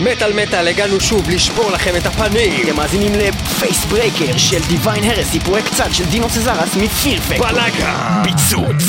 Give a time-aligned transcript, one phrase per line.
[0.00, 2.62] מטאל מטאל, הגענו שוב לשבור לכם את הפנים!
[2.64, 7.38] אתם מאזינים לפייס ברייקר של דיוויין הרסי, פרויקט צד של דינו צזרס מפירפקט.
[7.38, 8.22] בלאגה!
[8.24, 8.84] פיצוץ!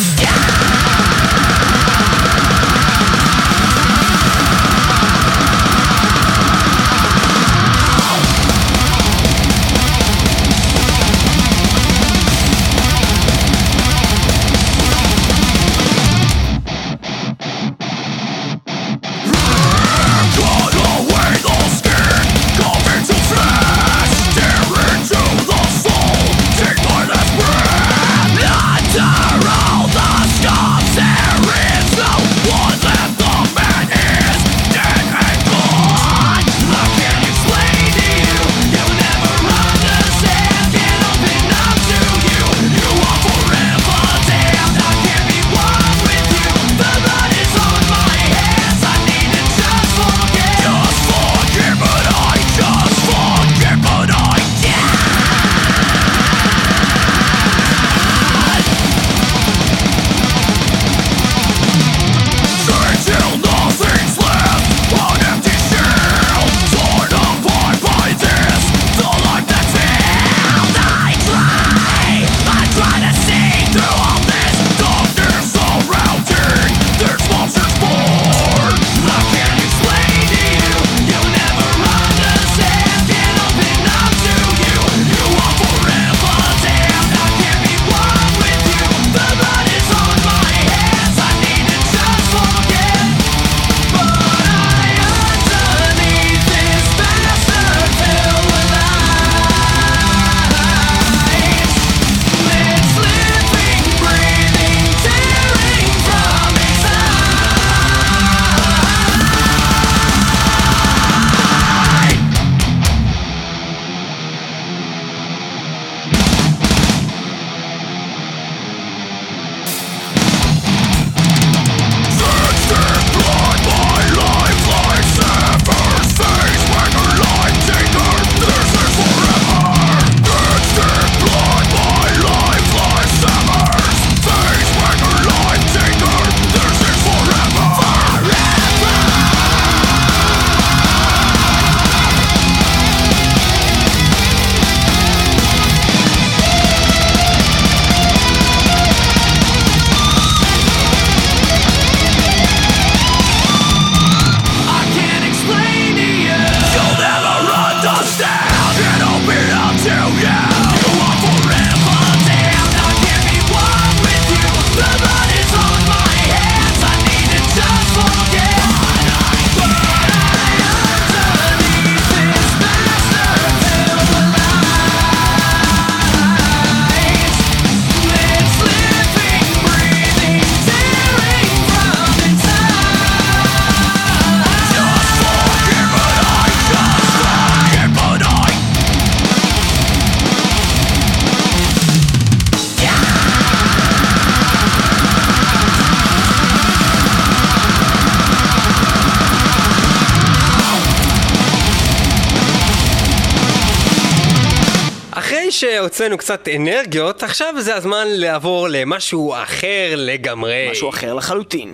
[206.03, 210.68] שהוצאנו קצת אנרגיות, עכשיו זה הזמן לעבור למשהו אחר לגמרי.
[210.72, 211.74] משהו אחר לחלוטין.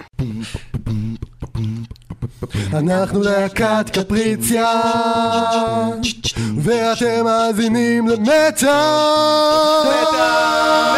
[2.73, 4.81] אנחנו להקת קפריציה
[6.63, 8.69] ואתם מאזינים למטאל
[9.85, 10.89] מטאל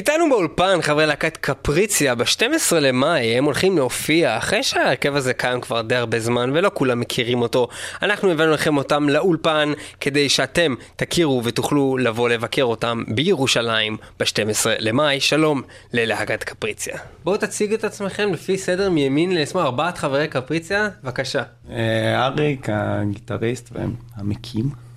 [0.00, 5.82] איתנו באולפן חברי להקת קפריציה, ב-12 למאי הם הולכים להופיע, אחרי שההרכב הזה קיים כבר
[5.82, 7.68] די הרבה זמן ולא כולם מכירים אותו.
[8.02, 15.20] אנחנו הבאנו לכם אותם לאולפן כדי שאתם תכירו ותוכלו לבוא לבקר אותם בירושלים ב-12 למאי.
[15.20, 15.62] שלום
[15.92, 16.98] ללהקת קפריציה.
[17.24, 21.42] בואו תציג את עצמכם לפי סדר מימין לשמאל, ארבעת חברי קפריציה, בבקשה.
[21.70, 24.89] אה, אריק הגיטריסט והמקים.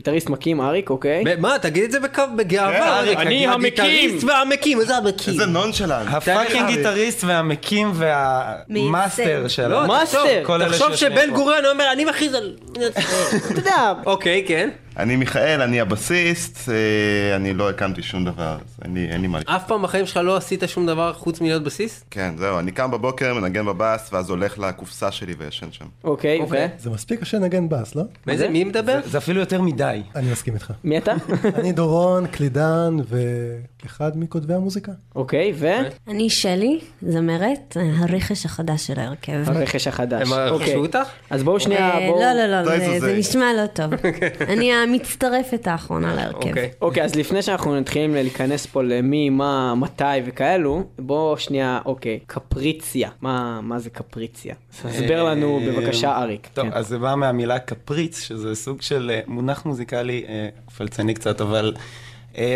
[0.00, 1.24] גיטריסט מקים אריק, אוקיי?
[1.38, 2.98] מה, תגיד את זה בקו- בגאווה.
[2.98, 5.32] אריק, אני הגיטריסט והמקים, מה זה המקים?
[5.32, 6.08] איזה נונשלנט.
[6.10, 10.42] ה fucking גיטריסט והמקים וה master של לא, ה- master.
[10.68, 12.56] תחשוב- שבן גוריון אומר, אני מכריז על...
[13.50, 14.70] אתה יודע, אוקיי, כן.
[14.96, 19.26] אני מיכאל, אני הבסיסט, אה, אני לא הקמתי שום דבר, אז אין לי, אין לי
[19.26, 19.40] מה...
[19.40, 19.56] לקרוא.
[19.56, 22.04] אף פעם בחיים שלך לא עשית שום דבר חוץ מלהיות בסיסט?
[22.10, 25.84] כן, זהו, אני קם בבוקר, מנגן בבאס, ואז הולך לקופסה שלי וישן שם.
[26.04, 26.42] אוקיי, ו?
[26.42, 26.68] אוקיי.
[26.78, 28.02] זה מספיק קשה לנגן בס, לא?
[28.26, 29.00] מאיזה, מי מדבר?
[29.04, 30.02] זה אפילו יותר מדי.
[30.16, 30.72] אני מסכים איתך.
[30.84, 31.12] מי אתה?
[31.58, 34.92] אני דורון, קלידן, ואחד מכותבי המוזיקה.
[35.14, 35.68] אוקיי, ו?
[36.08, 39.32] אני שלי, זמרת, הרכש החדש של ההרכב.
[39.46, 40.30] הרכש החדש.
[40.30, 40.66] הם אוקיי.
[40.66, 41.08] רכשו אותך?
[41.30, 42.20] אז בואו שנייה, אה, בואו...
[42.20, 43.18] לא, לא, לא, די זה-.
[43.18, 43.92] נשמע לא טוב.
[44.52, 46.48] אני המצטרפת האחרונה להרכב.
[46.48, 46.70] אוקיי.
[46.80, 53.10] אוקיי, אז לפני שאנחנו מתחילים להיכנס פה למי, מה, מתי וכאלו, בוא שנייה, אוקיי, קפריציה.
[53.20, 54.54] מה, מה זה קפריציה?
[54.84, 56.48] הסבר לנו בבקשה, אריק.
[56.54, 56.70] טוב, כן.
[56.72, 61.72] אז זה בא מהמילה קפריץ, שזה סוג של אה, מונח מוזיקלי אה, פלצני קצת, אבל
[61.76, 61.82] אה,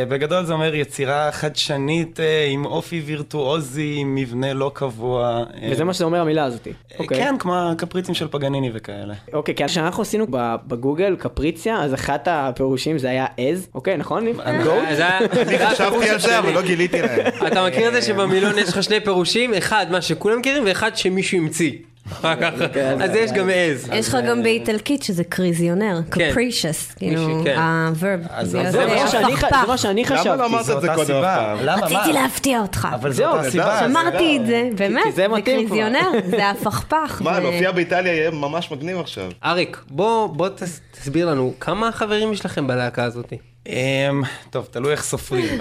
[0.09, 5.45] בגדול זה אומר יצירה חדשנית אה, עם אופי וירטואוזי, עם מבנה לא קבוע.
[5.63, 6.71] אה, וזה מה שזה אומר המילה הזאתי.
[6.71, 7.19] אה, אוקיי.
[7.19, 9.15] כן, כמו הקפריצים של פגניני וכאלה.
[9.33, 14.25] אוקיי, כי כשאנחנו עשינו ב- בגוגל קפריציה, אז אחת הפירושים זה היה עז, אוקיי, נכון?
[14.25, 14.37] ניב?
[14.97, 17.21] זה היה- אני חשבתי על זה, אבל לא גיליתי להם.
[17.47, 21.39] אתה מכיר את זה שבמילון יש לך שני פירושים, אחד מה שכולם מכירים ואחד שמישהו
[21.39, 21.73] המציא.
[22.23, 23.89] אז יש גם עז.
[23.93, 26.31] יש לך גם באיטלקית שזה קריזיונר, כן.
[26.31, 27.43] קפרישס, כאילו.
[27.57, 28.21] הוורב.
[28.31, 30.45] אז זה מה שאני ח- זה מה שאני למה לא חשבתי.
[30.45, 31.23] אמרת את זה קודם?
[31.83, 32.81] רציתי להפתיע אותך.
[32.81, 33.81] זהו, אבל זאת הסיבה.
[33.89, 35.27] שמרתי את זה, באמת, זה.
[35.45, 37.21] קריזיונר, זה הפכפך.
[37.25, 39.31] מה, להופיע באיטליה יהיה ממש מגניב עכשיו.
[39.45, 43.33] אריק, בוא בוא תס- תסביר לנו, כמה חברים יש לכם בלהקה הזאת?
[43.67, 45.61] אמ, טוב, תלוי איך סופרים.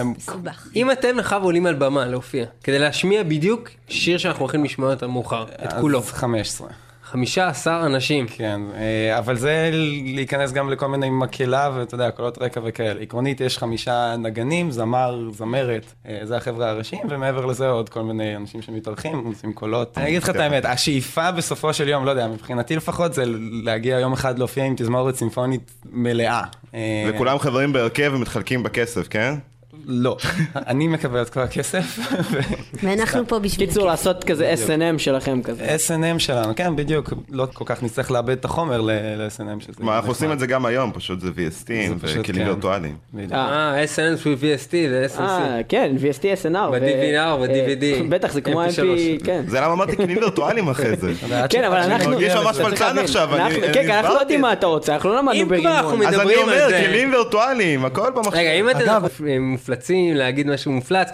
[0.00, 0.68] אמ, מסובך.
[0.76, 5.08] אם אתם נחב עולים על במה להופיע, כדי להשמיע בדיוק שיר שאנחנו הולכים לשמוע יותר
[5.08, 5.98] מאוחר, את כולו.
[5.98, 6.68] אז 15.
[7.14, 8.26] 15 אנשים.
[8.28, 9.70] כן, אה, אבל זה
[10.14, 13.00] להיכנס גם לכל מיני מקהלה ואתה יודע, קולות רקע וכאלה.
[13.00, 18.36] עקרונית יש חמישה נגנים, זמר, זמרת, אה, זה החבר'ה הראשיים, ומעבר לזה עוד כל מיני
[18.36, 19.98] אנשים שמתארחים, עושים קולות.
[19.98, 23.24] אני אגיד לך את האמת, השאיפה בסופו של יום, לא יודע, מבחינתי לפחות, זה
[23.64, 26.42] להגיע יום אחד להופיע עם תזמורת סימפונית מלאה.
[26.74, 29.34] אה, וכולם חברים בהרכב ומתחלקים בכסף, כן?
[29.86, 30.16] לא,
[30.56, 31.98] אני מקבל את כל הכסף.
[32.82, 33.66] ואנחנו פה בשביל...
[33.68, 35.76] קיצור, לעשות כזה S&M שלכם כזה.
[35.88, 39.72] S&M שלנו, כן, בדיוק, לא כל כך נצטרך לאבד את החומר ל-S&M שזה...
[39.78, 42.48] מה, אנחנו עושים את זה גם היום, פשוט זה VST זה וכלים כן.
[42.48, 42.96] וירטואליים.
[43.32, 45.20] אה, SNN סביב VST ו-SNC.
[45.20, 46.56] אה, כן, VST SNR.
[46.58, 47.84] ו- ב-DVR ו-DVD.
[47.84, 48.66] אה, בטח, זה כמו MP3.
[48.82, 49.42] ה-MP, כן.
[49.46, 51.12] זה למה אמרתי כלים וירטואליים אחרי זה.
[51.50, 52.10] כן, אבל אני אנחנו...
[52.10, 54.48] מרגיש ממש פלצן להבין, עכשיו, אני- אנחנו- אני כן, כן, אנחנו לא הסברתי יודעים מה
[54.48, 54.52] זה.
[54.52, 56.06] אתה רוצה, אנחנו לא למדנו אם כבר אנחנו ברימון.
[56.06, 56.84] אז אני אומר, זה.
[56.86, 58.30] כלים וירטואליים, הכל במחשב.
[58.38, 59.02] רגע, אם אתם
[59.68, 61.08] מופלצים להגיד משהו מופלץ,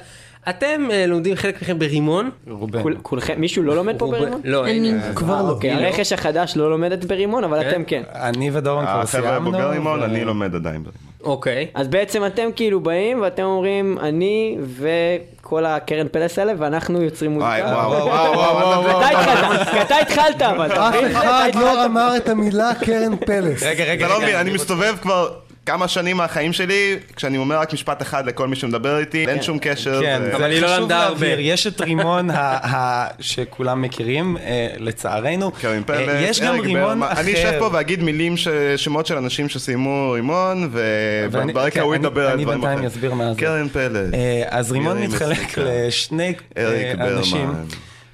[0.49, 2.31] אתם אה, לומדים חלק מכם ברימון?
[2.49, 2.82] רובנו.
[2.82, 4.41] כול- כולכם, מישהו לא לומד פה רוב- ברימון?
[4.44, 4.85] לא, אין.
[4.85, 5.49] אני- כבר לא.
[5.50, 7.69] אוקיי, הרכש החדש לא לומדת ברימון, אבל כן?
[7.70, 8.02] אתם כן.
[8.14, 9.29] אני ודורון כבר סיימנו.
[9.31, 10.93] החבר'ה בוגר רימון, ו- אני לומד עדיין ברימון.
[11.25, 11.67] אוקיי.
[11.75, 17.61] אז בעצם אתם כאילו באים ואתם אומרים, אני וכל הקרן פלס האלה, ואנחנו יוצרים וואי,
[17.62, 17.76] מוזיקה.
[17.79, 20.94] וואו, וואו, וואו, וואו, אתה התחלת, כי אתה התחלת, אבל אף?
[21.12, 23.62] אחד לא אמר את המילה קרן פלס.
[23.62, 25.29] רגע, רגע, אתה לא מבין, אני מסתובב כבר
[25.71, 29.59] כמה שנים מהחיים שלי, כשאני אומר רק משפט אחד לכל מי שמדבר איתי, אין שום
[29.61, 30.01] קשר.
[30.03, 31.27] כן, אבל היא לא למדה הרבה.
[31.27, 32.35] יש את רימון ה-
[32.75, 35.53] ה- שכולם מכירים, אה, לצערנו.
[35.87, 37.03] פלס, אה, יש גם רימון.
[37.03, 37.21] אחר.
[37.21, 41.95] אני אשב פה ואגיד מילים, ש- שמות של אנשים שסיימו רימון, ואני- וברקע כן, הוא
[41.95, 42.91] אני- ידבר על אני דברים בינתיים אחרים.
[42.91, 43.41] אסביר מה זה.
[43.41, 45.39] קרן פלס, אה, אז רימון מתחלק.
[45.59, 47.65] לשני אריק אנשים, ברמן.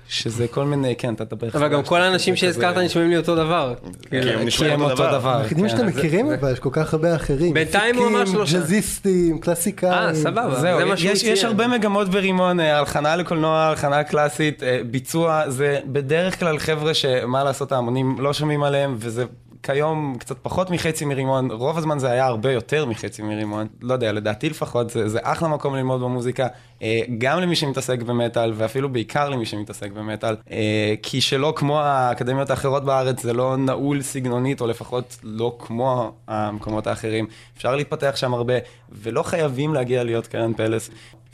[0.09, 1.49] שזה כל מיני, כן, אתה תדבר.
[1.55, 3.75] אבל גם כל האנשים שהזכרת נשמעים לי אותו דבר.
[4.11, 5.39] כי הם כי נשמעים הם אותו דבר.
[5.39, 7.55] היחידים כן, שאתם מכירים, אבל יש כל כך הרבה אחרים.
[7.55, 8.59] בינתיים הוא אמר מפיקים, שלושה.
[8.59, 9.93] ג'אזיסטים, קלאסיקאים.
[9.93, 10.61] אה, סבבה.
[10.61, 11.47] זהו, זה מה שהוא יש, יש ציין.
[11.47, 17.45] הרבה מגמות ברימון, אה, הלחנה לקולנוע, הלחנה קלאסית, אה, ביצוע, זה בדרך כלל חבר'ה שמה
[17.45, 19.25] לעשות ההמונים לא שומעים עליהם, וזה
[19.67, 24.13] כיום קצת פחות מחצי מרימון, רוב הזמן זה היה הרבה יותר מחצי מרימון, לא יודע,
[24.13, 26.47] לדעתי לפחות, זה, זה אחלה מקום ללמוד במוזיקה,
[26.83, 32.51] אה, גם למי שמתעסק במטאל, ואפילו בעיקר למי שמתעסק במטאל, אה, כי שלא כמו האקדמיות
[32.51, 37.27] האחרות בארץ, זה לא נעול סגנונית, או לפחות לא כמו המקומות האחרים,
[37.57, 38.55] אפשר להתפתח שם הרבה,
[38.93, 40.91] ולא חייבים להגיע להיות קרן פלס.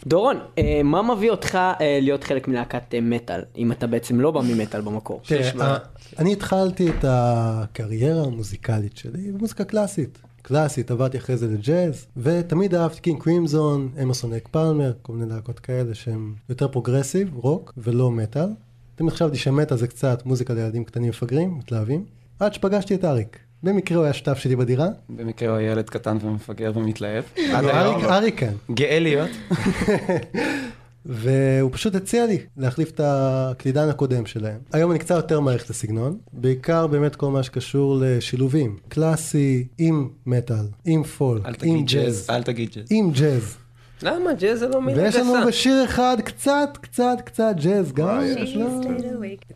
[0.06, 4.80] דורון, אה, מה מביא אותך להיות חלק מלהקת מטאל, אם אתה בעצם לא בא ממטאל
[4.80, 5.20] במקור?
[5.26, 5.76] תראה,
[6.18, 10.18] אני התחלתי את הקריירה המוזיקלית שלי במוזיקה קלאסית.
[10.42, 15.58] קלאסית, עברתי אחרי זה לג'אז, ותמיד אהבתי קינג קרימזון, אמרסון לייק פלמר, כל מיני להקות
[15.58, 18.48] כאלה שהם יותר progressive, rock, ולא מטאל.
[18.94, 22.04] תמיד חשבתי שמטאל זה קצת מוזיקה לילדים קטנים מפגרים, מתלהבים,
[22.40, 23.38] עד שפגשתי את אריק.
[23.62, 24.88] במקרה הוא היה שותף שלי בדירה.
[25.08, 27.24] במקרה הוא ילד קטן ומפגר ומתלהב.
[27.54, 27.76] עד היום.
[27.76, 28.52] אריק, אריק כן.
[28.74, 29.30] גאה להיות.
[31.06, 34.58] והוא פשוט הציע לי להחליף את הקלידן הקודם שלהם.
[34.72, 38.76] היום אני קצת יותר מעריך את הסגנון, בעיקר באמת כל מה שקשור לשילובים.
[38.88, 42.84] קלאסי עם מטאל, עם פולק, עם ג'אז, אל תגיד ג'אז.
[42.90, 43.56] עם ג'אז.
[44.02, 44.32] למה?
[44.32, 45.46] ג'אז זה לא מילה ויש לנו גסה.
[45.46, 48.20] בשיר אחד קצת, קצת, קצת ג'אז גם.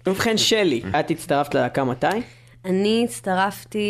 [0.06, 2.06] ובכן, שלי, את הצטרפת ללהקה מתי?
[2.66, 3.88] אני הצטרפתי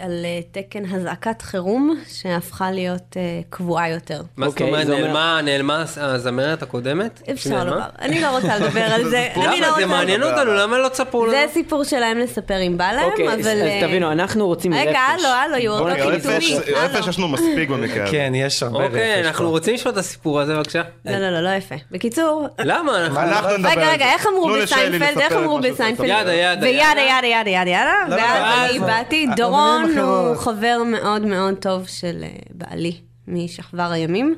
[0.00, 4.20] על אה, תקן הזעקת חירום, שהפכה להיות אה, קבועה יותר.
[4.36, 7.22] מה זאת אוקיי, אומרת, זה אומר- נעלמה, נעלמה הזמרת הקודמת?
[7.30, 7.64] אפשר?
[7.64, 7.80] לומר.
[8.00, 9.28] אני לא רוצה לדבר על זה.
[9.36, 9.72] לא למה?
[9.78, 11.32] זה מעניין אותנו, למה לא תספרו לנו?
[11.32, 13.34] זה סיפור שלהם לספר אם בא להם, אוקיי, אבל...
[13.34, 14.86] אז אז אה, תבינו, אנחנו רוצים רפש.
[14.86, 16.56] רגע, הלו, הלו, יו- בוא לא נקריא קידומי.
[16.76, 18.12] רפש יש לנו מספיק במקרה הזה.
[18.12, 18.86] כן, יש הרבה רפש.
[18.88, 19.50] אוקיי, אנחנו.
[19.50, 20.82] רוצים לשמוע את הסיפור הזה, בבקשה.
[21.04, 21.74] לא, לא, לא, לא יפה.
[21.90, 23.06] בקיצור, למה?
[23.06, 23.20] אנחנו-
[23.56, 24.12] נדבר רגע, על רגע, זה.
[24.12, 25.18] איך אמרו בסיינפלד?
[25.18, 26.06] איך אמרו בסיינפלד?
[26.08, 27.00] yada, yada, ו yada, yada.
[27.02, 28.78] yada, yada, yada, yada, לא, ואז אני.
[28.78, 30.36] באתי, דורון הוא.
[30.36, 32.96] חבר מאוד מאוד טוב של אה, בעלי
[33.28, 34.34] משכבר הימים,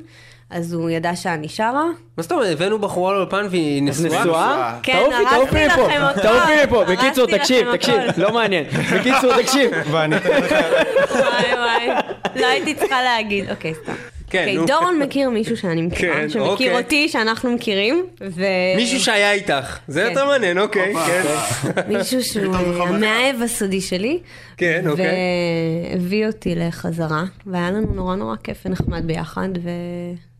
[0.49, 1.85] אז הוא ידע שאני שרה.
[2.17, 4.79] מה זאת אומרת, הבאנו בחורה לאולפן והיא נשואה?
[4.83, 6.21] כן, הרסתי לכם אותו.
[6.21, 6.83] תעופי מפה.
[6.83, 7.95] בקיצור, הרסתי תקשיב, תקשיב.
[8.17, 8.63] לא מעניין.
[8.99, 9.71] בקיצור, תקשיב.
[9.91, 11.87] וואי וואי,
[12.35, 13.93] לא הייתי צריכה להגיד, אוקיי, סתם.
[14.31, 14.65] כן, אוקיי, נו.
[14.65, 16.77] דורון מכיר מישהו שאני מכירה, כן, שמכיר אוקיי.
[16.77, 18.43] אותי, שאנחנו מכירים, ו...
[18.75, 20.09] מישהו שהיה איתך, זה כן.
[20.09, 20.93] יותר מעניין, אוקיי.
[21.05, 21.21] כן.
[21.97, 22.87] מישהו שהוא אה.
[22.87, 24.19] המאהב הסודי שלי.
[24.57, 25.05] כן, אוקיי.
[25.93, 29.49] והביא אותי לחזרה, והיה לנו נורא נורא כיף ונחמד ביחד,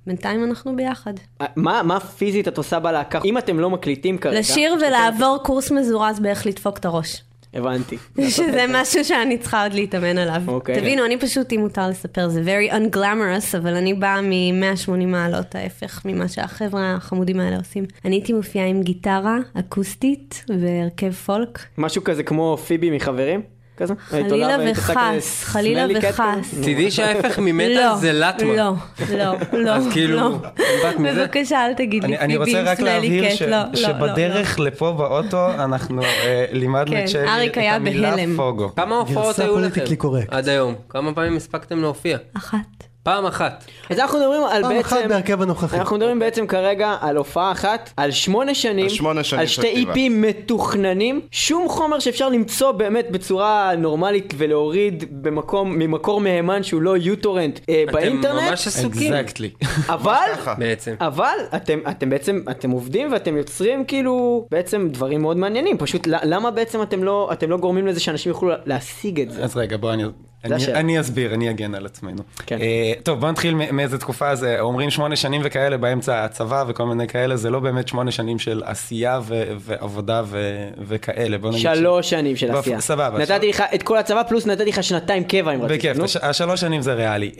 [0.05, 1.13] ובינתיים אנחנו ביחד.
[1.55, 3.19] מה מה פיזית את עושה בלהקה?
[3.25, 4.39] אם אתם לא מקליטים כרגע...
[4.39, 7.21] לשיר ולעבור קורס מזורז באיך לדפוק את הראש.
[7.53, 7.97] הבנתי.
[8.29, 10.41] שזה משהו שאני צריכה עוד להתאמן עליו.
[10.47, 10.75] אוקיי.
[10.75, 16.01] תבינו, אני פשוט, אם מותר לספר, זה very unglamorous, אבל אני באה מ-180 מעלות ההפך
[16.05, 17.85] ממה שהחבר'ה החמודים האלה עושים.
[18.05, 21.59] אני הייתי מופיעה עם גיטרה אקוסטית והרכב פולק.
[21.77, 23.41] משהו כזה כמו פיבי מחברים?
[23.81, 23.93] כזה?
[24.09, 26.53] חלילה וחס, חלילה וחס.
[26.61, 28.53] תדעי שההפך ממטאל לא, זה לטמה.
[28.53, 28.73] לא,
[29.17, 29.71] לא, לא.
[29.71, 30.37] אז כאילו, לא.
[30.83, 31.21] באת מזה?
[31.21, 36.91] בבקשה, אל תגיד לי אני, רוצה רק להבהיר לא, שבדרך לפה באוטו אנחנו אה, לימדנו
[36.95, 38.37] כן, את שלי אריק את היה המילה בהלם.
[38.37, 38.75] פוגו.
[38.75, 39.81] כמה הופעות היו לכם.
[40.27, 40.75] עד היום?
[40.89, 42.17] כמה פעמים הספקתם להופיע?
[42.37, 42.90] אחת.
[43.03, 43.65] פעם אחת.
[43.89, 45.09] אז אנחנו מדברים על פעם אחת בעצם...
[45.09, 45.77] בהרכב הנוכחי.
[45.77, 49.67] אנחנו מדברים בעצם כרגע על הופעה אחת, על שמונה שנים, על שמונה שנים על שתי.
[49.67, 56.97] איפים מתוכננים, שום חומר שאפשר למצוא באמת בצורה נורמלית ולהוריד במקום, ממקור מהימן שהוא לא
[56.97, 59.13] יוטורנט אה, אתם באינטרנט, ממש עסוקים.
[59.13, 59.49] אקזקטלי.
[59.89, 60.31] אבל.
[60.57, 60.95] בעצם.
[60.99, 66.51] אבל אתם, אתם בעצם, אתם עובדים ואתם יוצרים כאילו בעצם דברים מאוד מעניינים, פשוט למה
[66.51, 69.43] בעצם אתם לא, אתם לא גורמים לזה שאנשים יוכלו להשיג את זה?
[69.43, 70.03] אז רגע, בוא אני,
[70.45, 72.21] אני, אסביר, אני אגן על עצמנו.
[72.45, 72.57] כן.
[72.61, 77.07] אה, טוב, בוא נתחיל מאיזה תקופה זה, אומרים שמונה שנים וכאלה באמצע הצבא וכל מיני
[77.07, 81.37] כאלה, זה לא באמת שמונה שנים של עשייה ו- ועבודה ו- וכאלה.
[81.37, 82.81] בוא נגיד ש- שלוש שנים של עשייה.
[82.81, 83.19] סבבה.
[83.19, 85.77] נתתי לך את כל הצבא פלוס נתתי לך שנתיים קבע אם רצית.
[85.77, 85.99] בכיף.
[86.03, 87.31] הש- השלוש שנים זה ריאלי.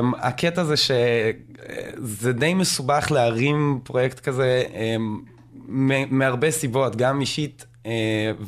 [0.00, 5.20] אמ, הקטע זה שזה די מסובך להרים פרויקט כזה אמ,
[5.68, 7.90] מ- מהרבה סיבות, גם אישית אה,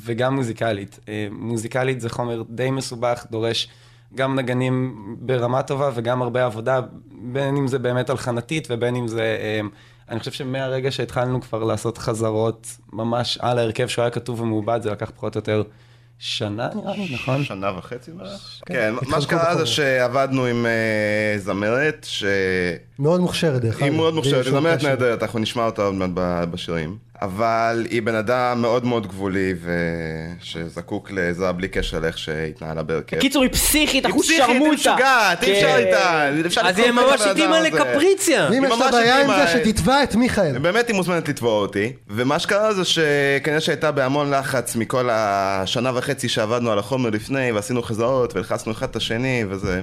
[0.04, 0.98] וגם מוזיקלית.
[1.08, 3.68] אה, מוזיקלית זה חומר די מסובך, דורש
[4.14, 6.80] גם נגנים ברמה טובה וגם הרבה עבודה,
[7.22, 9.36] בין אם זה באמת הלחנתית ובין אם זה...
[9.60, 9.68] אמ,
[10.08, 14.90] אני חושב שמהרגע שהתחלנו כבר לעשות חזרות ממש על ההרכב שהוא היה כתוב ומעובד, זה
[14.90, 15.62] לקח פחות או יותר
[16.18, 17.44] שנה נראה לי, נכון?
[17.44, 18.60] שנה וחצי בערך?
[18.66, 19.66] כן, מה התחלקו שקרה זה.
[19.66, 22.30] שעבדנו עם אה, זמרת, שהיא
[22.98, 23.94] מאוד מוכשרת דרך אגב.
[23.94, 24.82] מאוד מוכשרת, היא זמרת.
[24.82, 26.10] נהדרת, אנחנו נשמע אותה עוד מעט
[26.50, 26.98] בשירים.
[27.22, 29.54] אבל היא בן אדם מאוד מאוד גבולי,
[30.40, 33.16] ושזקוק לעזרה בלי קשר לאיך שהתנהלה בהרכב.
[33.16, 34.74] בקיצור היא פסיכית, היא אחוז פסיכית, היא שרמוטה.
[34.74, 35.86] משוגעת, אי אפשר כן.
[35.86, 36.68] איתה.
[36.68, 37.60] אז היא ממש התאימה.
[37.60, 38.48] לקפריציה.
[38.50, 39.46] ואם יש לה ממש בעיה עם התאימה.
[39.46, 40.58] זה, שתתבע את מיכאל.
[40.58, 46.28] באמת היא מוזמנת לתבוע אותי, ומה שקרה זה שכנראה שהייתה בהמון לחץ מכל השנה וחצי
[46.28, 49.80] שעבדנו על החומר לפני, ועשינו חזרות, ולחצנו אחד את השני וזה,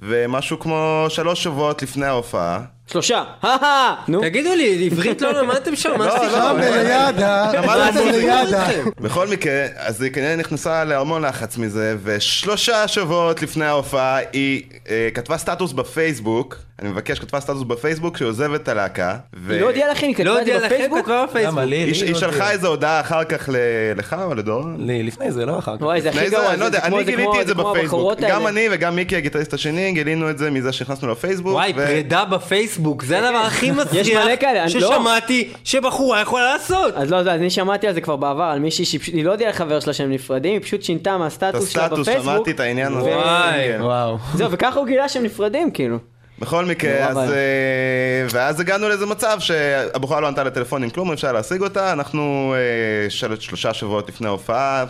[0.00, 2.60] ומשהו כמו שלוש שבועות לפני ההופעה,
[2.92, 3.24] שלושה.
[3.42, 4.20] הא נו.
[4.20, 5.98] תגידו לי, עברית לא למדתם שם?
[5.98, 6.30] מה עשיתם?
[6.30, 8.66] שם לידה, למדנו לידה.
[9.00, 15.08] בכל מקרה, אז היא כנראה נכנסה להמון לחץ מזה, ושלושה שבועות לפני ההופעה היא אה,
[15.14, 19.66] כתבה סטטוס בפייסבוק, אני מבקש, כתבה סטטוס בפייסבוק שהיא עוזבת את הלהקה, ו- היא לא
[19.66, 20.98] הודיעה לכם, היא לא כתבה את הודיע זה לכם, בפייסבוק?
[20.98, 21.52] כתבה בפייסבוק.
[21.58, 21.64] למה?
[21.64, 21.76] לי?
[21.76, 22.50] היא, לי היא לא שלחה הודיעה.
[22.52, 23.56] איזה הודעה אחר כך ל-
[23.98, 24.76] לך או לדורון?
[24.78, 25.82] לי, לפני זה, לא אחר כך.
[25.82, 28.18] וואי, זה הכי זה, גרוע, אני לא יודע, אני כמו- גיליתי את זה בפייסבוק.
[28.28, 28.46] גם.
[28.46, 31.52] אני וגם מיקי הגיטריסט השני גילינו את זה מזה שנכנסנו לפייסבוק.
[31.54, 34.68] וואי, פרידה בפייסבוק, זה הדבר הכי מצליח לא.
[34.68, 36.94] ששמעתי שבחורה יכולה לעשות.
[36.94, 39.50] אז לא, לא, אני שמעתי על זה כבר בעבר, על מישהי שפשוט, היא לא הודיעה
[39.50, 42.34] לחבר שלה שהם נפרדים, היא פשוט שינתה את מהסטטוס שלה הסטטוס, בפייסבוק.
[42.34, 43.08] שמעתי את העניין הזה.
[43.16, 43.52] וואי.
[43.68, 43.78] כן.
[43.82, 44.16] וואו.
[44.34, 45.98] זהו, וככה הוא גילה שהם נפרדים, כאילו.
[46.40, 47.16] בכל מקרה, אז.
[47.16, 53.10] אה, ואז הגענו לאיזה מצב שהבחורה לא ענתה לטלפונים כלום, אפשר להשיג אותה, אנחנו אה,
[53.10, 54.84] של, שלושה שבועות לפני ההופעה,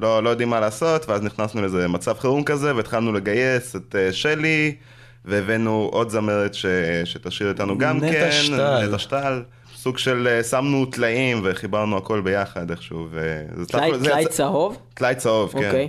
[0.00, 4.12] לא, לא יודעים מה לעשות, ואז נכנסנו לאיזה מצב חירום כזה, והתחלנו לגייס את אה,
[4.12, 4.74] שלי,
[5.24, 6.66] והבאנו עוד זמרת ש,
[7.04, 8.86] שתשאיר איתנו גם נטע כן, שטל.
[8.88, 9.42] נטע שטל.
[9.76, 13.08] סוג של שמנו טלאים וחיברנו הכל ביחד איכשהו,
[13.68, 14.78] טלאי צהוב?
[14.94, 15.86] טלאי צהוב, כן.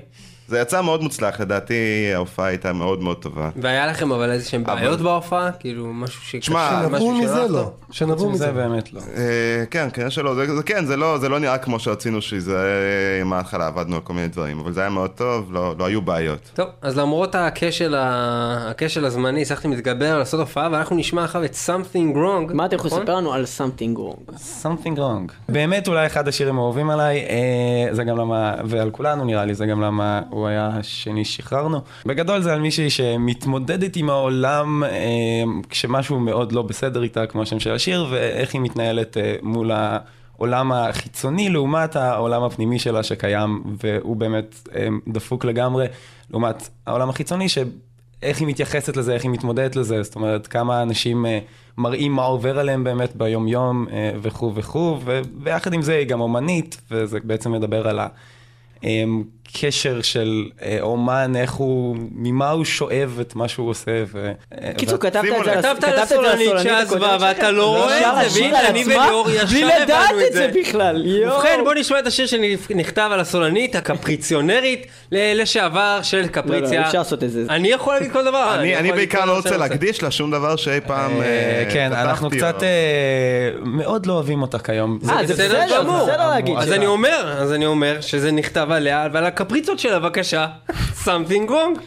[0.47, 1.73] זה יצא מאוד מוצלח, לדעתי
[2.13, 3.49] ההופעה הייתה מאוד מאוד טובה.
[3.61, 5.51] והיה לכם אבל איזה שהם אבל- בעיות בהופעה?
[5.51, 6.39] כאילו משהו שקשה?
[6.39, 7.71] תשמע, משהו שנבעו שלא מזה לא.
[7.91, 8.45] שנבעו מזה.
[8.45, 8.99] זה באמת לא.
[9.17, 12.57] אה, כן, כנראה שלא, זה, כן, זה לא, זה לא נראה כמו שרצינו שזה,
[13.25, 16.39] מההתחלה עבדנו על כל מיני דברים, אבל זה היה מאוד טוב, לא, לא היו בעיות.
[16.53, 17.95] טוב, אז למרות הכשל,
[19.05, 22.53] הזמני, הצלחתי להתגבר, לעשות הופעה, ואנחנו נשמע אחריו את Something Wrong.
[22.53, 23.01] מה אתם יכולים נכון?
[23.01, 24.31] לספר לנו על something wrong?
[24.63, 25.31] Something wrong.
[25.49, 29.65] באמת אולי אחד השירים האהובים עליי, אה, זה גם למה, ועל כולנו נראה לי, זה
[29.65, 31.81] גם למה הוא היה השני שחררנו.
[32.05, 34.89] בגדול זה על מישהי שמתמודדת עם העולם אה,
[35.69, 40.71] כשמשהו מאוד לא בסדר איתה, כמו השם של השיר, ואיך היא מתנהלת אה, מול העולם
[40.71, 45.85] החיצוני לעומת העולם הפנימי שלה שקיים, והוא באמת אה, דפוק לגמרי,
[46.29, 47.57] לעומת העולם החיצוני ש...
[48.23, 51.39] איך היא מתייחסת לזה, איך היא מתמודדת לזה, זאת אומרת, כמה אנשים אה,
[51.77, 56.81] מראים מה עובר עליהם באמת ביום-יום אה, וכו' וכו', וביחד עם זה היא גם אומנית,
[56.91, 57.99] וזה בעצם מדבר על
[59.49, 64.03] הקשר של אה, אומן, איך הוא, ממה הוא שואב את מה שהוא עושה.
[64.07, 67.55] ו, אה, קיצור, כתבת את זה כתבת את זה שעזבה, ואתה שלכם?
[67.55, 70.59] לא רואה את זה, והנה, אני וליאור ישר בלי לדעת הבנו את את זה זה.
[70.59, 71.37] בכלל, יואו.
[71.37, 76.87] ובכן, בוא נשמע את השיר שנכתב על הסולנית הקפריציונרית לשעבר של לא, לא, קפריציה.
[76.87, 77.43] אפשר לעשות את זה.
[77.49, 78.55] אני יכול להגיד כל דבר.
[78.59, 82.55] אני, בעיקר לא רוצה להקדיש לה שום דבר שאי פעם אה, כן, אנחנו קצת
[83.61, 84.99] מאוד לא אוהבים אותה כיום.
[85.09, 86.05] אה, זה בסדר גמור.
[86.05, 86.15] זה.
[86.57, 90.47] אז אני אומר, אז אני אומר שזה נכתב עליה ועל הקפריצות שלה, בבקשה.
[91.05, 91.79] something wrong.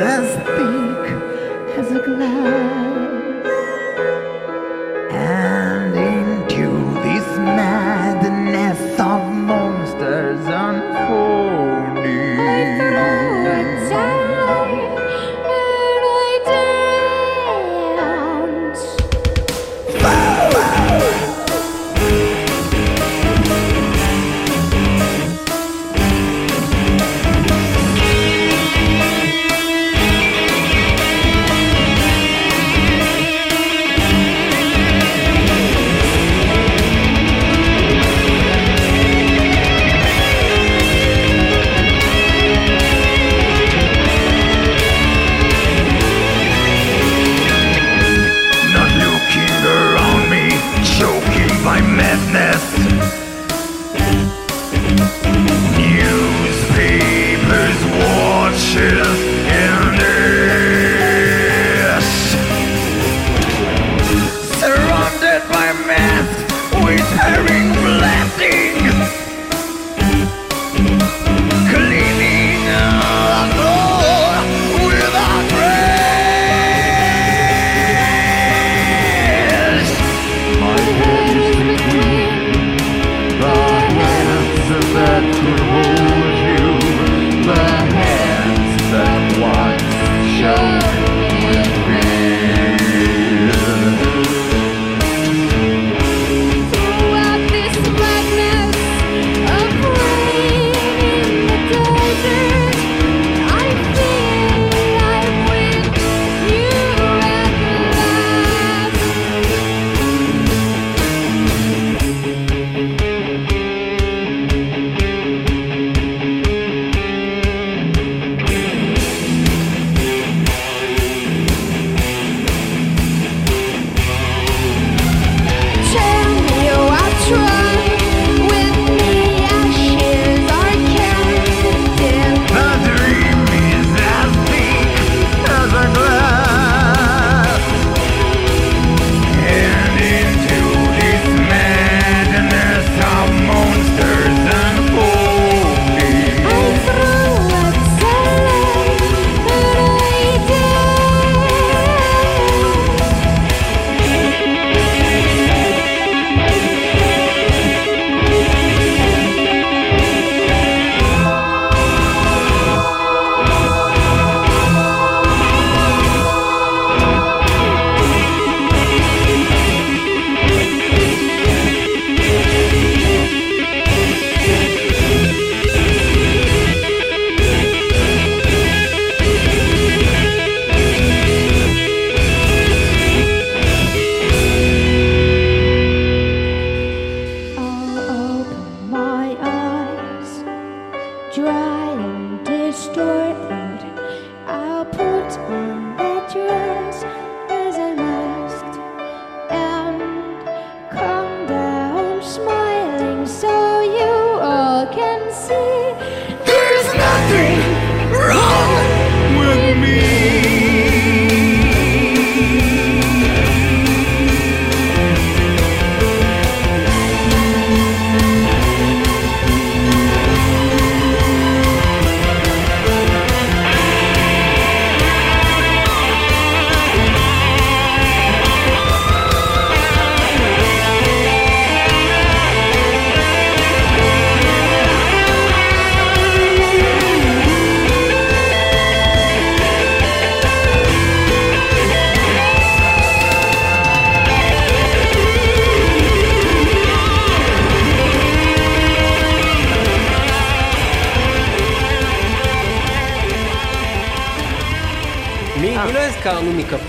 [0.00, 2.85] As thick as a glass,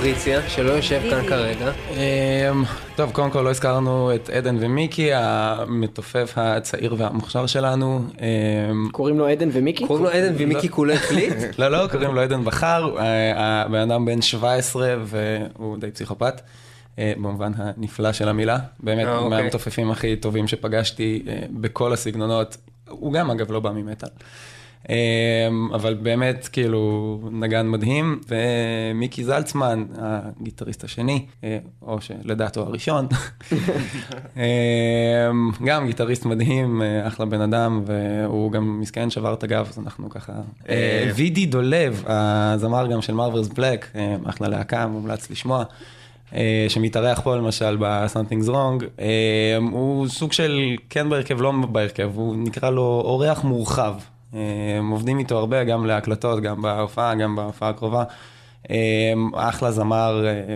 [0.08, 1.72] מקפריציה, שלא יושב כאן כרגע?
[1.92, 2.64] אמ,
[2.96, 8.02] טוב, קודם כל לא הזכרנו את עדן ומיקי, המתופף הצעיר והמוכשר שלנו.
[8.22, 9.88] אמ, קוראים לו עדן ומיקי?
[9.88, 11.34] קוראים לו עדן ומיקי כולה החליט?
[11.60, 16.42] לא, לא, קוראים לו עדן בכר, אה, הבן אדם בן 17 והוא די פסיכופת.
[17.00, 19.30] אה, במובן הנפלא של המילה, באמת, אה, אוקיי.
[19.30, 22.58] מהמתופפים הכי טובים שפגשתי בכל הסגנונות,
[22.90, 24.10] הוא גם אגב לא בא ממטאל.
[24.90, 24.96] אה,
[25.74, 33.08] אבל באמת, כאילו, נגן מדהים, ומיקי זלצמן, הגיטריסט השני, אה, או שלדעתו הראשון,
[34.38, 35.30] אה,
[35.66, 40.10] גם גיטריסט מדהים, אה, אחלה בן אדם, והוא גם מסכן שבר את הגב, אז אנחנו
[40.10, 40.34] ככה...
[40.70, 43.92] אה, וידי דולב, הזמר גם של מרברס בלק,
[44.26, 45.64] אחלה להקה, מומלץ לשמוע.
[46.36, 52.36] אה, שמתארח פה למשל ב-Something's Wrong, אה, הוא סוג של כן בהרכב, לא בהרכב, הוא
[52.38, 53.94] נקרא לו אורח מורחב.
[54.36, 54.40] אה,
[54.92, 58.04] עובדים איתו הרבה, גם להקלטות, גם בהופעה, גם בהופעה הקרובה.
[58.72, 58.76] אה,
[59.36, 60.56] אחלה זמר, אה,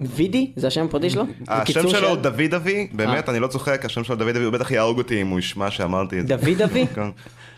[0.00, 0.52] וידי?
[0.56, 1.22] זה השם הפרטי שלו?
[1.48, 4.52] השם שלו של- הוא דוד אבי, באמת, אני לא צוחק, השם שלו דוד אבי, הוא
[4.52, 6.36] בטח יהרוג אותי אם הוא ישמע שאמרתי את זה.
[6.36, 6.86] דוד אבי?
[6.94, 7.08] כן.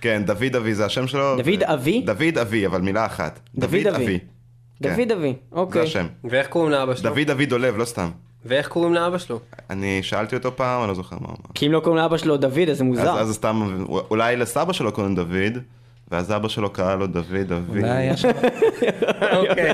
[0.00, 1.36] כן, דוד אבי זה השם שלו.
[1.36, 2.02] דוד אבי?
[2.06, 3.40] דוד אבי, אבל מילה אחת.
[3.54, 4.18] דוד אבי.
[4.82, 4.96] כן.
[4.96, 5.82] דוד אבי, זה אוקיי.
[5.82, 6.06] השם.
[6.30, 7.10] ואיך קוראים לאבא שלו?
[7.14, 8.10] דוד אבי דולב, לא סתם.
[8.44, 9.38] ואיך קוראים לאבא שלו?
[9.70, 11.50] אני שאלתי אותו פעם, אני לא זוכר מה הוא אמר.
[11.54, 13.10] כי אם לא קוראים לאבא שלו דוד, אז זה מוזר.
[13.20, 15.58] אז אז סתם, אולי לסבא שלו קוראים דוד,
[16.10, 17.78] ואז אבא שלו קרא לו דוד אבי.
[17.78, 18.28] אולי היה שם-
[19.36, 19.72] אוקיי.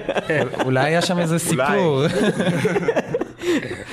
[0.64, 2.02] אולי היה שם איזה סיפור.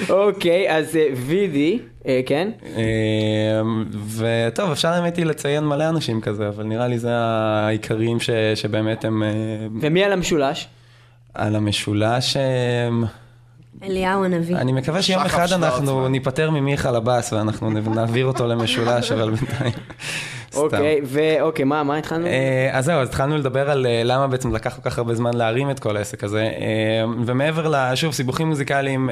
[0.09, 2.51] אוקיי, אז אה, וידי, אה, כן?
[2.65, 3.85] אמ,
[4.17, 8.17] וטוב, אפשר האמת היא לציין מלא אנשים כזה, אבל נראה לי זה העיקריים
[8.55, 9.29] שבאמת הם אה,
[9.81, 10.67] ומי על המשולש?
[11.33, 12.37] על המשולש.
[12.37, 13.03] אמ,
[13.83, 14.55] אליהו הנביא.
[14.57, 15.51] אני מקווה שיום אחד.
[15.51, 19.73] אנחנו ניפטר ממיכה לבאס ואנחנו נעביר אותו למשולש, אבל בינתיים.
[20.55, 22.25] אוקיי, ואוקיי, מה מה התחלנו?
[22.25, 25.33] אה, אז זהו, אז התחלנו לדבר על אה, למה בעצם לקח כל כך הרבה זמן
[25.33, 29.09] להרים את כל העסק הזה, אה, ומעבר לשוב, סיבוכים מוזיקליים,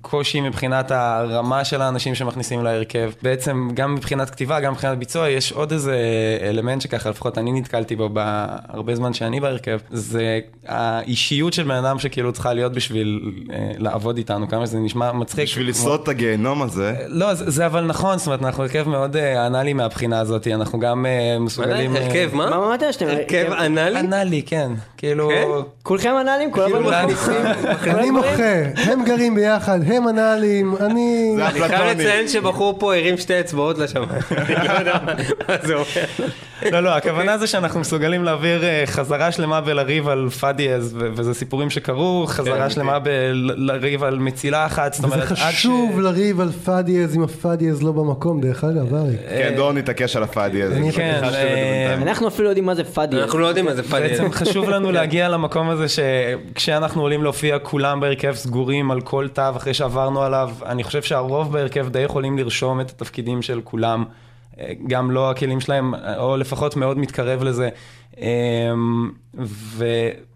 [0.00, 5.52] קושי מבחינת הרמה של האנשים שמכניסים להרכב, בעצם גם מבחינת כתיבה, גם מבחינת ביצוע, יש
[5.52, 5.96] עוד איזה
[6.42, 11.98] אלמנט שככה, לפחות אני נתקלתי בו בהרבה זמן שאני בהרכב, זה האישיות של בן אדם
[11.98, 13.32] שכאילו צריכה להיות בשביל
[13.78, 15.44] לעבוד איתנו, כמה שזה נשמע מצחיק.
[15.44, 16.94] בשביל לשרוד את הגיהנום הזה.
[17.06, 20.80] לא, זה, זה אבל נכון, זאת אומרת, אנחנו הרכב מאוד אה, אנאלי מהבחינה הזאת, אנחנו
[20.80, 21.96] גם אה, מסוגלים...
[21.96, 22.50] אה, הרכב, מה?
[22.50, 22.82] מה אמרת?
[22.92, 23.06] שאתם...
[23.06, 24.00] הרכב אנאלי?
[24.00, 24.72] אנאלי, כן.
[24.96, 25.28] כאילו...
[25.28, 25.46] כן?
[25.82, 26.50] כולכם אנאלים?
[26.50, 26.80] כל כאילו?
[26.80, 27.46] מכניסים...
[27.98, 31.34] אני מוחה, הם גרים ביחד, הם אנאלים, אני...
[31.46, 31.98] אני חייב.
[31.98, 34.08] לציין שבחור פה הרים שתי אצבעות לשמיים.
[34.38, 34.98] אני לא יודע
[35.48, 35.86] מה זה אומר.
[36.72, 41.70] לא, לא, הכוונה זה שאנחנו מסוגלים להעביר אה, חזרה שלמה בלריב על פאדיאז, וזה סיפורים
[41.70, 45.42] שקרו, חזרה שלמה בלריב על מצילה אחת, זאת וזה אומרת, עד ש...
[45.42, 49.20] חשוב לריב על פאדיאז אם הפאדיאז לא במקום, דרך אגב, אריק.
[49.28, 50.80] כן, דור נתעקש על הפאדי הזה.
[50.94, 51.20] כן.
[52.02, 53.22] אנחנו אפילו יודעים מה זה פאדי.
[53.22, 54.08] אנחנו לא יודעים מה זה פאדי.
[54.08, 59.42] בעצם חשוב לנו להגיע למקום הזה שכשאנחנו עולים להופיע כולם בהרכב סגורים על כל תו
[59.56, 64.04] אחרי שעברנו עליו, אני חושב שהרוב בהרכב די יכולים לרשום את התפקידים של כולם,
[64.86, 67.68] גם לא הכלים שלהם, או לפחות מאוד מתקרב לזה.
[68.18, 69.86] אמ, ו,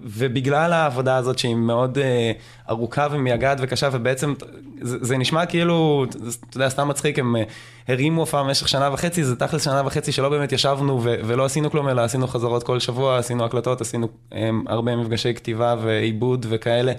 [0.00, 2.33] ובגלל העבודה הזאת שהיא מאוד אה,
[2.70, 4.35] ארוכה ומייגעת וקשה ובעצם
[4.81, 6.07] זה, זה נשמע כאילו,
[6.50, 7.42] אתה יודע, סתם מצחיק, הם אה,
[7.88, 11.70] הרימו הופעה במשך שנה וחצי, זה תכלס שנה וחצי שלא באמת ישבנו ו, ולא עשינו
[11.70, 16.92] כלום, אלא עשינו חזרות כל שבוע, עשינו הקלטות, עשינו אה, הרבה מפגשי כתיבה ועיבוד וכאלה.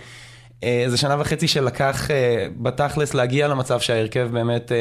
[0.64, 2.08] אה, זה שנה וחצי שלקח
[2.58, 4.72] בתכלס להגיע למצב שההרכב באמת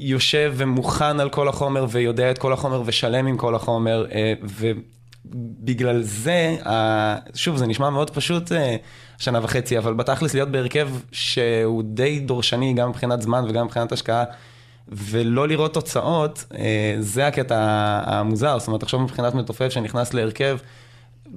[0.00, 6.02] יושב ומוכן על כל החומר ויודע את כל החומר ושלם עם כל החומר, אה, ובגלל
[6.02, 6.56] זה,
[7.34, 8.76] שוב, זה נשמע מאוד פשוט אה,
[9.18, 14.24] שנה וחצי, אבל בתכלס להיות בהרכב שהוא די דורשני גם מבחינת זמן וגם מבחינת השקעה.
[14.88, 17.56] ולא לראות תוצאות, אה, זה הקטע
[18.04, 20.58] המוזר, זאת אומרת, תחשוב מבחינת מתופף שנכנס להרכב,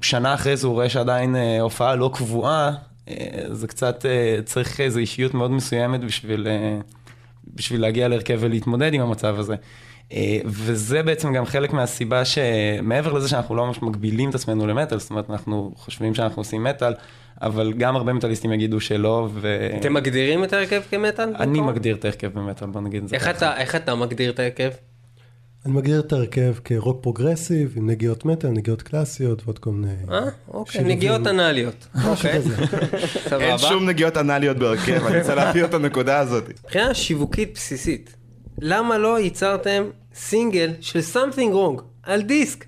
[0.01, 2.71] שנה אחרי זה הוא רואה שעדיין הופעה לא קבועה,
[3.51, 4.05] זה קצת,
[4.45, 6.47] צריך איזו אישיות מאוד מסוימת בשביל,
[7.55, 9.55] בשביל להגיע להרכב ולהתמודד עם המצב הזה.
[10.13, 14.99] אה, וזה בעצם גם חלק מהסיבה שמעבר לזה שאנחנו לא ממש מגבילים את עצמנו למטאל,
[14.99, 16.93] זאת אומרת, אנחנו חושבים שאנחנו עושים מטאל,
[17.41, 19.67] אבל גם הרבה מטאליסטים יגידו שלא, ו...
[19.79, 21.29] אתם מגדירים את ההרכב כמטאל?
[21.39, 21.67] אני במקום?
[21.67, 23.31] מגדיר את ההרכב במטאל, בוא נגיד את זה איך ככה.
[23.31, 24.69] אתה- איך אתה מגדיר את ההרכב?
[25.65, 29.93] אני מגדיר את ההרכב כרוק progressive, עם נגיעות מטאל, נגיעות קלאסיות ועוד כל מיני...
[30.11, 30.19] אה?
[30.47, 30.83] אוקיי.
[30.83, 31.87] נגיעות אנאליות.
[32.05, 32.41] אוקיי.
[33.41, 33.57] אין.
[33.57, 36.43] שום נגיעות אנאליות בהרכב, אני רוצה להביא את הנקודה הזאת.
[36.49, 38.15] מבחינה שיווקית בסיסית,
[38.59, 39.83] למה לא ייצרתם
[40.15, 42.65] סינגל של something wrong על דיסק?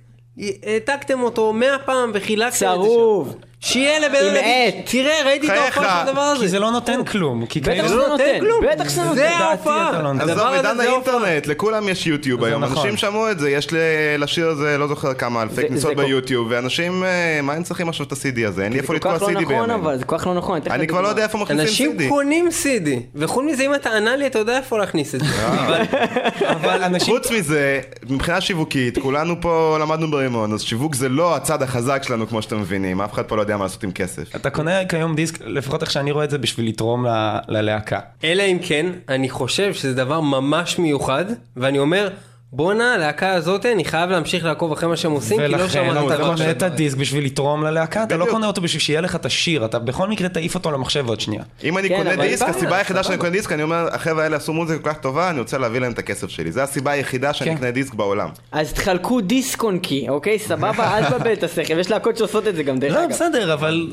[0.63, 2.65] העתקתם אותו מאה פעם וחילקתם את זה שם.
[2.65, 3.37] צרוב.
[3.65, 4.75] שיהיה לבן עם אדם עט.
[4.85, 5.71] תראה, ראיתי את ההופעה
[6.03, 6.41] של הדבר הזה.
[6.41, 7.45] כי זה לא נותן כלום.
[7.45, 8.65] כי בטח שזה לא נותן כלום.
[8.71, 9.15] בטח שזה נותן.
[9.15, 9.91] זה ההופעה.
[10.01, 10.29] לא נותן.
[10.29, 11.13] הדבר עזוב, עידן זה ההופעה.
[11.13, 12.77] האינטרנט, לכולם יש יוטיוב זה היום, נכון.
[12.77, 13.77] אנשים שמעו את זה, יש ל-
[14.23, 17.89] לשיר הזה, לא זוכר כמה אלפי זה- כניסות זה ביוטיוב, ואנשים, אה, מה הם צריכים
[17.89, 18.63] עכשיו את ה-CD הזה?
[18.63, 19.69] אין לי איפה זה כל לתקוע כך לא CD נכון.
[19.69, 20.59] אבל זה כל כך לא נכון.
[20.71, 21.07] אני כבר לא.
[21.07, 22.09] יודע איפה מכניסים אנשים CD.
[22.09, 25.25] קונים CD, וחוץ מזה אם אתה ענה לי אתה יודע איפה להכניס את זה.
[26.85, 27.13] אנשים...
[27.13, 32.27] חוץ מזה, מבחינה שיווקית, כולנו פה למדנו ברימון, אז שיווק זה לא הצד החזק שלנו
[32.27, 34.35] כמו שאתם מבינים, אף אחד פה לא יודע מה לעשות עם כסף.
[34.35, 37.99] אתה קונה כיום דיסק, לפחות איך שאני רואה את זה, בשביל לתרום ל- ללהקה.
[38.23, 41.25] אלא אם כן, אני חושב שזה דבר ממש מיוחד,
[41.57, 42.09] ואני אומר,
[42.55, 46.13] בואנה, הלהקה הזאת, אני חייב להמשיך לעקוב אחרי מה שהם עושים, כי לא ולכן שמענו
[46.13, 46.51] אתה קונה.
[46.51, 48.25] את הדיסק בשביל לתרום ללהקה, אתה לא.
[48.31, 51.43] קונה אותו בשביל שיהיה לך את השיר, אתה בכל מקרה תעיף אותו למחשב עוד שנייה.
[51.63, 53.17] אם אני כן, קונה דיסק, הסיבה היחידה שאני.
[53.17, 55.91] קונה דיסק, אני אומר, החבר'ה האלה עשו מוזיקה כל כך טובה, אני רוצה להביא להם
[55.91, 56.51] את הכסף שלי.
[56.51, 57.55] זו הסיבה היחידה שאני כן.
[57.55, 58.29] אקנה דיסק בעולם.
[58.51, 60.39] אז תחלקו דיסק און קי, אוקיי?
[60.39, 60.97] סבבה?
[60.97, 63.09] אל תבלבל את השכל, יש להקות שעושות את זה גם דרך לא, אגב.
[63.09, 63.89] בסדר, אבל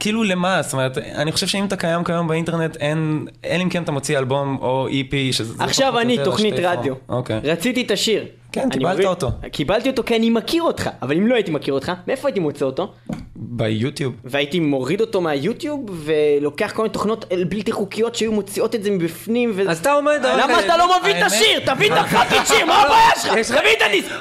[0.00, 0.62] כאילו למה?
[0.62, 4.18] זאת אומרת, אני חושב שאם אתה קיים כיום באינטרנט, אין, אין אם כן אתה מוציא
[4.18, 5.54] אלבום או איפי, שזה...
[5.54, 6.94] זה עכשיו אני תוכנית רדיו.
[7.08, 7.40] אוקיי.
[7.44, 8.24] רציתי את השיר.
[8.52, 9.30] כן, קיבלת מבין- אותו.
[9.52, 12.64] קיבלתי אותו כי אני מכיר אותך, אבל אם לא הייתי מכיר אותך, מאיפה הייתי מוצא
[12.64, 12.92] אותו?
[13.36, 14.14] ביוטיוב.
[14.24, 19.52] והייתי מוריד אותו מהיוטיוב ולוקח כל מיני תוכנות בלתי חוקיות שהיו מוציאות את זה מבפנים
[19.54, 19.70] ו...
[19.70, 21.60] אז אתה אומר דבר למה אתה לא מביא את השיר?
[21.74, 23.10] תביא את ה fucking שיר, מה הבעיה
[23.42, 23.58] שלך?
[23.58, 24.12] תביא את הדיסק!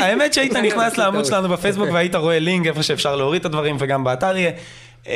[0.00, 4.04] האמת, שהיית נכנס לעמוד שלנו בפייסבוק והיית רואה לינק איפה שאפשר להוריד את הדברים וגם
[4.04, 4.50] באתר יהיה.
[5.06, 5.12] אמ,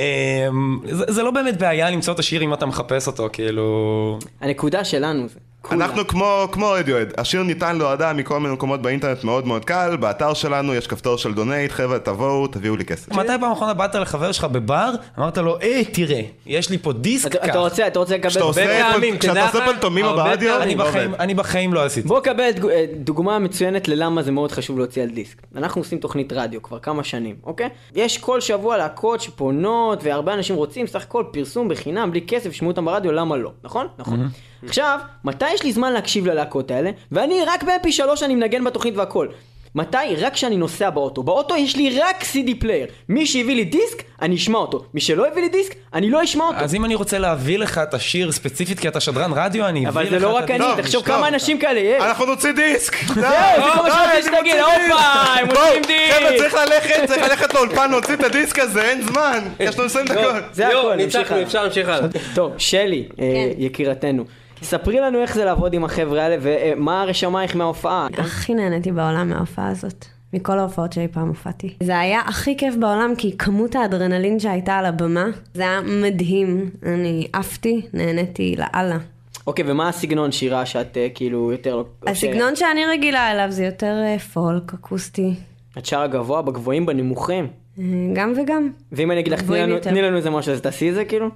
[0.86, 4.18] זה לא באמת בעיה למצוא את השיר אם אתה מחפש אותו, כאילו...
[4.40, 5.38] הנקודה שלנו זה.
[5.62, 5.84] כולה.
[5.84, 10.34] אנחנו כמו, כמו רדיואד, השיר ניתן להורדה מכל מיני מקומות באינטרנט מאוד מאוד קל, באתר
[10.34, 13.12] שלנו יש כפתור של donate, חבר'ה תבואו, תביאו לי כסף.
[13.12, 17.26] מתי פעם אחרונה באת לחבר שלך בבר, אמרת לו, היי, תראה, יש לי פה דיסק,
[17.30, 17.44] אתה- קח.
[17.50, 18.28] אתה רוצה, אתה רוצה לקבל...
[18.30, 20.80] כשאתה עושה פעמים, כשאתה תדע עושה לך, פולטומימה הרבה ברדיו, פעמים.
[20.80, 21.14] אני בחיים.
[21.14, 22.08] אני בחיים לא עשיתי.
[22.08, 25.42] בוא קבל אה, דוגמה מצוינת ללמה זה מאוד חשוב להוציא על דיסק.
[25.56, 27.68] אנחנו עושים תוכנית רדיו כבר כמה שנים, אוקיי?
[27.94, 32.70] יש כל שבוע להקות שפונות והרבה אנשים רוצים, סך הכל פרסום בחינם, בלי כסף, שמעו
[32.70, 33.50] אותם ברדיו, למה לא?
[33.64, 33.86] נכון?
[33.98, 34.28] נכון.
[34.68, 36.90] עכשיו, מתי יש לי זמן להקשיב ללהקות האלה?
[37.12, 39.28] ואני רק ב-MP3 אני מנגן בתוכנית והכל.
[39.74, 39.96] מתי?
[40.20, 41.22] רק כשאני נוסע באוטו.
[41.22, 42.86] באוטו יש לי רק CD player.
[43.08, 44.84] מי שהביא לי דיסק, אני אשמע אותו.
[44.94, 46.58] מי שלא הביא לי דיסק, אני לא אשמע אותו.
[46.58, 50.00] אז אם אני רוצה להביא לך את השיר ספציפית כי אתה שדרן רדיו, אני אביא
[50.02, 50.50] לך אבל את זה לא רק.
[50.50, 51.16] אני, תחשוב טוב.
[51.16, 52.02] כמה אנשים כאלה יש.
[52.02, 52.96] אנחנו נוציא דיסק!
[53.06, 55.02] זהו, זה כל מה שרציתי שתגיד, הופה,
[55.40, 56.38] הם מוציאים חבר'ה, דיסק.
[56.38, 59.38] צריך ללכת, צריך ללכת לאולפן להוציא את הדיסק הזה, אין זמן!
[59.60, 60.34] יש לנו 20 דקות.
[60.52, 61.32] זה הכל, נמשיך.
[61.32, 62.08] אפשר להמשיך הלאה.
[62.34, 63.48] טוב, שלי, אה, כן.
[63.62, 64.24] יקירתנו,
[64.62, 68.06] ספרי לנו איך זה לעבוד עם החבר'ה האלה ומה הרשמייך מההופעה.
[68.18, 70.04] הכי נהניתי בעולם מההופעה הזאת.
[70.34, 71.74] מכל ההופעות שאי פעם הופעתי.
[71.82, 76.70] זה היה הכי כיף בעולם, כי כמות האדרנלין שהייתה על הבמה, זה היה מדהים.
[76.86, 78.98] אני עפתי, נהניתי לאללה.
[79.46, 81.82] אוקיי, ומה הסגנון שירה שאת אה, כאילו יותר.
[82.06, 85.34] הסגנון שאני רגילה אליו זה יותר אה, פולק, אקוסטי.
[85.78, 87.46] את שרה גבוה, בגבוהים, בנמוכים.
[87.78, 88.70] אה, גם וגם.
[88.92, 89.90] ואם אני אגיד לך, תני לנו- יותר.
[89.90, 91.26] תני לנו איזה משהו, אז תעשי את זה כאילו?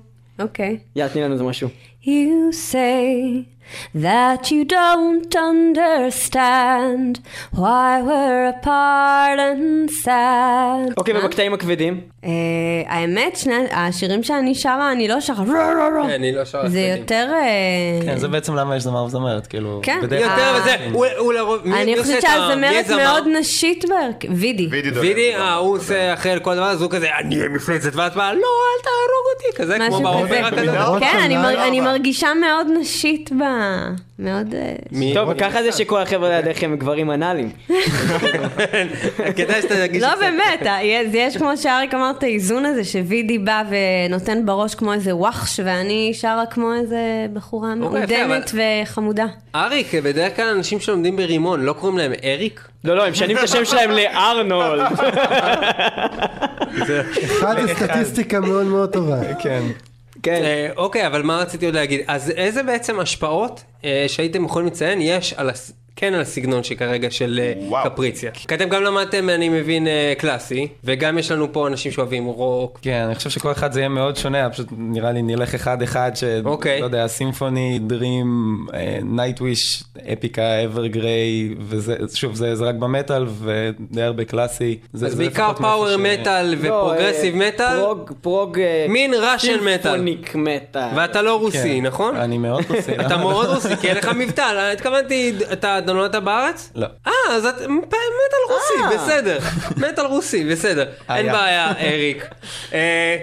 [0.40, 0.78] אוקיי.
[0.96, 1.68] יאללה, תני לנו איזה משהו.
[2.06, 3.46] You say
[4.06, 7.12] that you don't understand
[7.62, 10.92] why we're apart and sad.
[10.96, 11.20] אוקיי, מה?
[11.20, 12.00] ובקטעים הכבדים?
[12.24, 12.30] אה,
[12.86, 16.04] האמת, שני השירים שאני שרה, אני לא שרה רו רו רו.
[16.06, 16.80] כן, אני לא שר זה.
[16.80, 17.28] יותר...
[17.34, 19.80] אה, כן, זה בעצם למה יש זמר וזמרת, כאילו...
[19.82, 19.98] כן.
[20.02, 20.60] בדרך כלל- יותר.
[20.62, 22.96] וזה, הוא- הוא לרוב, מי- אני חושבת שהזמרת הזמר?
[23.04, 24.28] מאוד נשית בהרכב.
[24.30, 24.66] וידי.
[24.70, 24.90] וידי.
[25.00, 28.38] וידי, אה, הוא עושה אחרי כל דבר, אז הוא כזה, אני מפלצת, ואת באה, לא,
[28.38, 30.60] אל תהרוג אותי, כזה, כמו באופרה כזה.
[30.60, 31.88] במידה- כן, אני שנה, אני אבל.
[31.96, 33.42] מרגישה מאוד נשית ב...
[34.18, 34.54] מאוד...
[34.54, 34.74] אה,
[35.14, 37.50] טוב, ככה זה שכל החבר'ה לידיכם הם גברים אנאליים.
[39.36, 40.18] כדאי שתרגיש לא קצת.
[40.20, 43.62] באמת, אה, יש- יש כמו שאריק אמר את האיזון הזה, שווידי בא
[44.08, 46.98] ונותן בראש כמו איזה וואחש, ואני שרה כמו איזה
[47.32, 49.26] בחורה אוקיי, מעודנת וחמודה.
[49.54, 52.60] אריק, בדרך כלל אנשים שלומדים ברימון, לא קוראים להם אריק?
[52.84, 54.86] לא, לא, הם משנים את השם שלהם לארנולד.
[57.24, 59.16] אחד זה סטטיסטיקה מאוד מאוד טובה.
[59.42, 59.62] כן.
[60.26, 60.42] כן.
[60.44, 62.00] אה, אוקיי, אבל מה רציתי עוד להגיד?
[62.06, 65.50] אז איזה בעצם השפעות אה, שהייתם יכולים לציין יש על.
[65.96, 67.90] כן על הסגנון שכרגע של אה, וואו.
[67.90, 68.30] קפריציה?
[68.30, 72.78] כי אתם גם למדתם, אני מבין, אה, קלאסי, וגם יש לנו פה אנשים שאוהבים רוק.
[72.82, 76.24] כן, אני חושב שכל אחד זה יהיה מאוד שונה, פשוט נראה לי נלך אחד-אחד, ש...
[76.44, 76.80] אוקיי.
[76.80, 78.56] לא יודע, Symphony, Dream,
[79.02, 79.82] Nightwish,
[80.12, 84.78] Epica, Evergrey, וזה, שוב, זה, זה רק במטאל ודי הרבה קלאסי.
[84.92, 88.58] זה, אז זה בעיקר power ש- מטאל לא, ו progressive אה, מטאל, prog, prog...
[88.58, 89.76] אה, מין Russian metal.
[89.82, 90.88] symphonic metal.
[90.96, 91.86] ואתה לא רוסי, כן.
[91.86, 92.16] נכון?
[92.16, 92.92] אני מאוד רוסי.
[92.94, 93.16] אתה?
[93.16, 96.70] מאוד רוסי, כי אין לך מבטא, התכוונתי, אתה נולדת בארץ?
[96.74, 96.86] לא.
[97.06, 99.38] אה, אז את מטאל רוסי, בסדר.
[99.76, 100.86] מטאל רוסי, בסדר.
[101.10, 101.32] אין.
[101.32, 102.26] בעיה, אריק.
[102.72, 103.16] אה,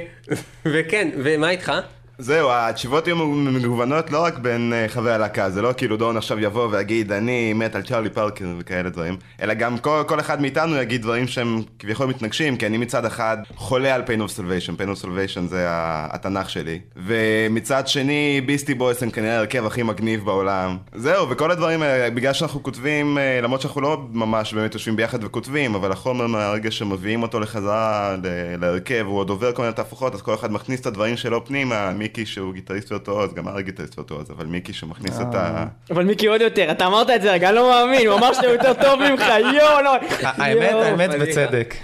[0.65, 1.71] וכן, ומה איתך?
[2.17, 6.39] זהו, התשובות יהיו מגוונות לא רק בין אה, חברי הלהקה, זה לא כאילו דורון עכשיו
[6.39, 10.75] יבוא ויגיד אני מת על צ'רלי פארקר וכאלה דברים, אלא גם כל, כל אחד מאיתנו
[10.75, 14.99] יגיד דברים שהם כביכול מתנגשים, כי אני מצד אחד חולה על Pain of Salvation, Pain
[14.99, 20.77] of Salvation זה התנ"ך שלי, ומצד שני Beastie Boys הם כנראה ההרכב הכי מגניב בעולם.
[20.95, 25.23] זהו, וכל הדברים האלה, בגלל שאנחנו כותבים, אה, למרות שאנחנו לא ממש באמת יושבים ביחד
[25.23, 28.15] וכותבים, אבל החומר מהרגע שמביאים אותו לחזרה
[28.61, 31.91] להרכב, הוא עוד עובר כל מיני תהפוכות, אז כל אחד מכניס את הדברים שלו פנימה,
[32.03, 35.65] מיקי שהוא גיטריסט וירטואוז, גם ארי גיטריסט וירטואוז, אבל מיקי שמכניס את ה...
[35.91, 38.47] אבל מיקי עוד יותר, אתה אמרת את זה, רגע, אני לא מאמין, הוא אמר שאתה
[38.47, 39.95] יותר טוב ממך, יואו, לא.
[40.21, 41.09] האמת, האמת.
[41.09, 41.75] בצדק.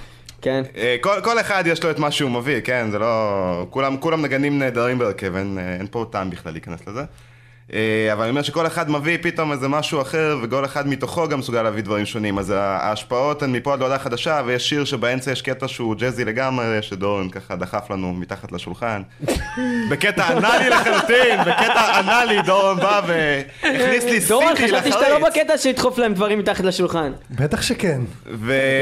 [0.41, 0.63] כן.
[0.77, 2.87] אה, כל, כל אחד יש לו את מה שהוא מביא, כן?
[2.91, 3.65] זה לא...
[3.69, 7.03] כולם, כולם נגנים נהדרים בהרכב, אין, אה, אין פה טעם בכלל להיכנס לזה.
[7.73, 11.39] אה, אבל אני אומר שכל אחד מביא פתאום איזה משהו אחר, וכל אחד מתוכו גם
[11.39, 12.39] מסוגל להביא דברים שונים.
[12.39, 16.65] אז ההשפעות הן מפה עד להודעה חדשה, ויש שיר שבאמצע יש קטע שהוא ג'אזי לגמרי,
[16.81, 19.01] שדורון ככה דחף לנו מתחת לשולחן.
[19.91, 25.35] בקטע אנאלי לחלוטין, בקטע אנאלי דורון בא והכניס לי דורון, סיטי חשבתי שאתה לא לחריץ.
[25.35, 27.11] בקטע שידחוף להם דברים מתחת לשולחן.
[27.31, 28.01] בטח שכן.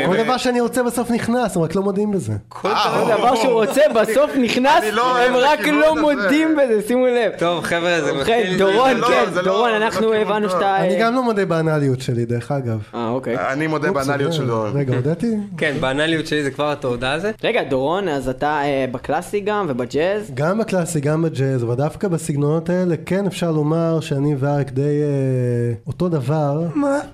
[0.06, 2.34] כל דבר שאני רוצה בסוף נכנס, הם רק לא מודים בזה.
[2.50, 2.70] כל
[3.08, 5.96] דבר שהוא רוצה בסוף נכנס, לא הם רק לא.
[6.02, 7.32] מודים בזה, שימו לב.
[7.38, 8.58] טוב, חבר'ה, זה מתחיל...
[8.78, 10.50] דורון, זה לא- כן, לא- דורון, לא אנחנו הבנו.
[10.50, 10.78] שאתה...
[10.86, 12.80] אני גם לא מודה באנליות שלי, דרך אגב.
[12.96, 13.36] אה, אוקיי.
[13.54, 14.72] אני מודה באנליות של דורון.
[14.78, 15.36] רגע, הודיתי?
[15.58, 17.32] כן, באנליות שלי זה כבר התעודה הזה.
[17.44, 20.32] רגע, דורון, אז אתה אה, בקלאסי גם ובג'אז?
[20.34, 25.74] גם בקלאסי, גם בג'אז, אבל דווקא בסגנונות האלה, כן אפשר לומר שאני ואריק די אה,
[25.88, 26.62] אותו דבר.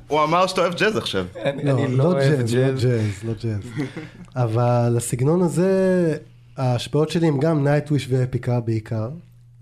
[0.08, 1.26] הוא אמר שאתה אוהב ג'אז עכשיו.
[1.46, 2.84] אני לא, לא אוהב ג'אז, ג'אז.
[2.86, 3.86] ג'אז, לא ג'אז.
[4.36, 5.70] אבל הסגנון הזה,
[6.58, 9.10] ההשפעות שלי הם גם נייטוויש ואפיקה בעיקר.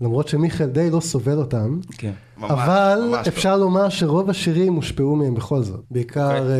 [0.02, 2.10] למרות שמיכאל די לא סובל אותם, כן.
[2.38, 5.80] ממש, אבל ממש אפשר לומר שרוב השירים הושפעו מהם בכל זאת.
[5.90, 6.50] בעיקר...
[6.50, 6.54] אה,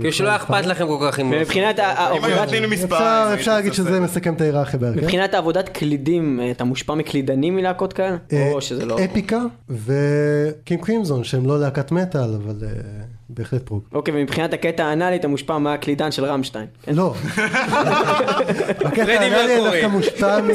[0.00, 1.32] כאילו שלא אכפת לכם כל כך אם...
[1.32, 1.46] היו
[1.78, 2.38] העבודת...
[2.40, 3.34] נותנים לי מספר...
[3.34, 5.00] אפשר, להגיד שזה מסכם את ההיררכיה בהרכב.
[5.00, 8.16] מבחינת העבודת קלידים, אה, אתה מושפע מקלידנים מלהקות כאלה?
[8.32, 8.96] אה, או שזה לא...
[9.04, 12.56] Epica ו King Crimson שהם לא להקת מטאל אבל
[13.30, 13.82] בהחלט prog.
[13.92, 16.66] אוקיי, ומבחינת הקטע האנאלי אתה מושפע מהקלידן של רמשטיין.
[16.82, 16.94] כן?
[16.94, 17.14] לא.
[18.86, 19.56] הקטע האנאלי.
[19.56, 20.50] דווקא מושפע מ...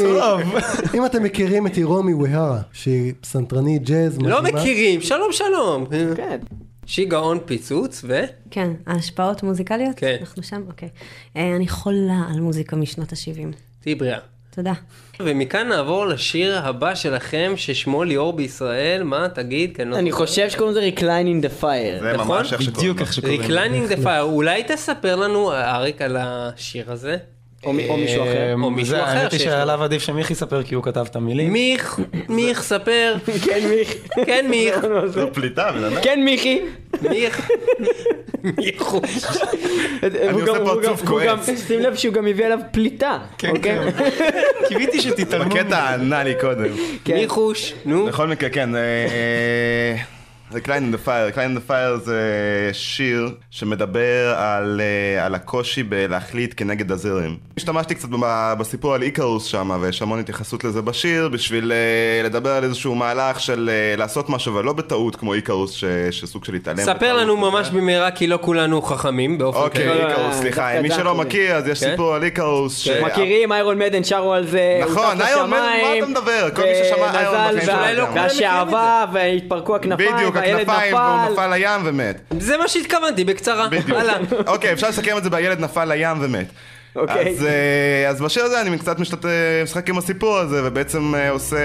[0.93, 4.43] אם אתם מכירים את הירומי אוהרה שהיא פסנתרנית ג'אז לא.
[4.43, 5.85] מכירים, שלום שלום.
[6.15, 6.39] כן.
[6.85, 8.21] שהיא גאון פיצוץ, ו...
[8.51, 9.95] כן, ההשפעות מוזיקליות?
[9.95, 10.17] כן.
[10.21, 10.61] אנחנו שם?
[10.67, 10.89] אוקיי.
[11.37, 13.55] אה, אני חולה על מוזיקה משנות ה-70.
[13.79, 14.19] תהיי בריאה.
[14.49, 14.73] תודה.
[15.19, 19.77] ומכאן נעבור לשיר הבא שלכם, ששמו ליאור בישראל, מה תגיד?
[19.81, 20.15] אני לא.
[20.15, 21.01] חושב שקוראים לזה Recline
[21.41, 21.99] in the Fire.
[21.99, 22.37] זה נכון?
[22.37, 23.01] ממש איך שקוראים בדיוק.
[23.01, 23.41] איך שקוראים.
[23.41, 23.63] לזה.
[23.65, 27.17] Reclining the Fire, אולי תספר לנו, אריק, על השיר הזה?
[27.65, 28.53] או מי- או מישהו אחר.
[28.63, 29.39] או מישהו זה, אחר האמת היא.
[29.39, 31.53] שעליו עדיף שמיכי יספר כי הוא כתב את המילים.
[31.53, 31.99] מיך,
[32.29, 33.15] מיך, ספר.
[33.45, 33.97] כן, מיכי.
[34.25, 34.75] כן, מיך.
[35.13, 36.01] זו פליטה, בן אדם.
[36.01, 36.61] כן, מיכי.
[37.09, 37.49] מיך.
[38.43, 39.23] מיכוש.
[40.29, 41.49] והוא עושה פרצוף כועס.
[41.67, 43.17] שים לב שהוא גם הביא עליו פליטה.
[43.49, 43.77] אוקיי?
[44.67, 45.49] קיוויתי שתתעלמו.
[45.49, 46.69] בקטע הענה לי קודם.
[47.05, 47.13] כן.
[47.15, 48.05] מיכוש, נו.
[48.05, 48.69] בכל מקרה, כן.
[50.55, 51.27] In the Fire.
[51.31, 52.21] Recline in the Fire זה
[52.73, 57.35] שיר שמדבר על, אה, על הקושי בלהחליט כנגד הזרם.
[57.57, 58.07] השתמשתי קצת
[58.59, 63.39] בסיפור על איקרוס שם, ויש המון התייחסות לזה בשיר, בשביל אה, לדבר על איזשהו מהלך
[63.39, 66.77] של אה, לעשות משהו, אבל לא בטעות כמו איקרוס, ש- שסוג של להתעלם.
[66.77, 67.37] ספר לנו.
[67.37, 70.09] ממש במהרה, כי לא כולנו חכמים באופן אוקיי, כללי.
[70.09, 71.89] איקרוס, סליחה, מי זה שלא מכיר, אז יש כן.
[71.91, 72.77] סיפור על איקרוס.
[72.77, 74.79] ש- מכירים, איירון מדן שרו על זה.
[74.81, 76.49] נכון, איירון מדן, מה אתה מדבר?
[76.55, 78.21] כל מי ששמע איירון בחיים שלו יודע.
[78.21, 81.53] והשעווה, והתפרקו הכנפיים, בדיוק, והילד הכנפיים, והוא נפל.
[81.53, 82.21] לים ומת.
[82.39, 83.67] זה מה שהתכוונתי, בקצרה.
[83.67, 83.97] בדיוק.
[84.47, 86.47] אוקיי, אפשר לסכם את זה בילד נפל לים ומת.
[86.95, 87.29] אוקיי.
[87.29, 89.25] אז, אה, אז בשיר הזה אני קצת משתת-
[89.63, 91.57] משחק עם הסיפור הזה, ובעצם אה, עושה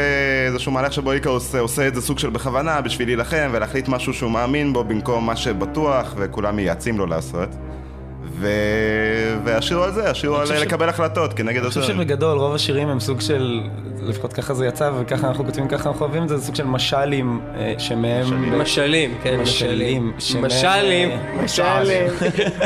[0.46, 4.14] איזשהו מהלך שבו איקרוס אה, עושה את זה סוג של בכוונה בשביל להילחם ולהחליט משהו
[4.14, 7.48] שהוא מאמין בו במקום מה שבטוח וכולם מייעצים לו לעשות.
[8.41, 8.49] ו...
[9.45, 11.82] והשיר הוא על זה, השיר הוא על ש- לקבל החלטות כנגד אני חושב.
[11.82, 13.61] שבגדול רוב השירים הם סוג של,
[14.07, 16.64] לפחות ככה זה יצא וככה אנחנו כותבים, ככה אנחנו אוהבים את זה, זה סוג של
[16.64, 18.61] משלים אה, שמהם...
[18.61, 20.12] משלים, כן, משלים.
[20.12, 21.11] משלים, שמהם- משלים.
[21.45, 21.62] משל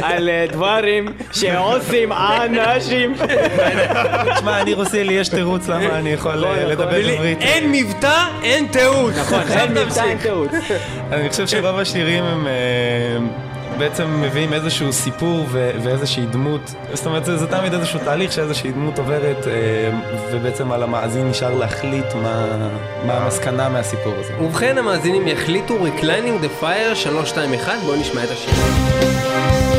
[0.02, 3.14] על אה, דברים שעושים אנשים.
[4.34, 6.70] תשמע, אני רוסי, לי יש תירוץ למה אני יכול נכון, אה, נכון.
[6.70, 7.40] לדבר עברית.
[7.40, 9.12] אין מבטא, אין תיעוד.
[9.20, 10.48] נכון, אין מבטא, אין תיעוד.
[11.12, 12.52] אני חושב שרוב השירים הם אה,
[13.78, 16.74] בעצם מביאים איזשהו סיפור ו- ואיזושהי דמות.
[16.92, 19.52] זאת אומרת, זה, זה תמיד איזשהו תהליך שאיזושהי דמות עוברת, אה,
[20.32, 22.46] ובעצם על המאזין נשאר להחליט מה,
[23.06, 24.32] מה המסקנה מהסיפור הזה.
[24.40, 29.71] ובכן, המאזינים יחליטו Reclining the Fire 321, בואו נשמע את השיר.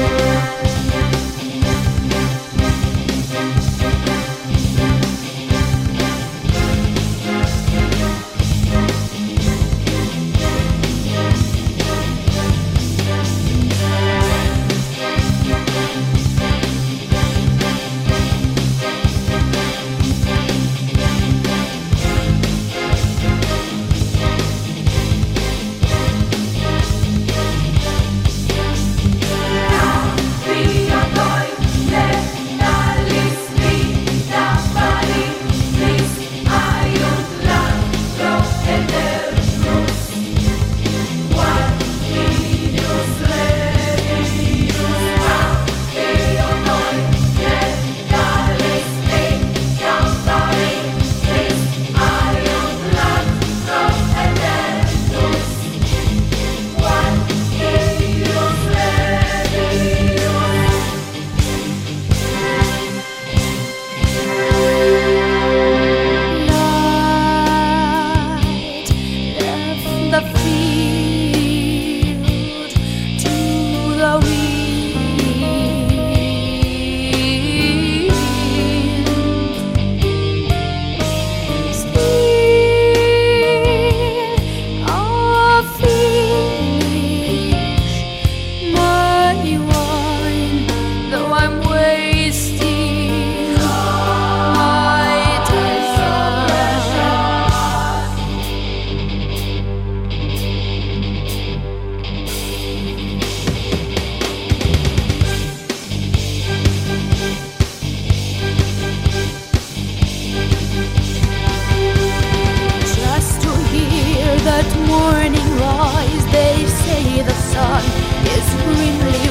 [118.44, 119.23] screaming.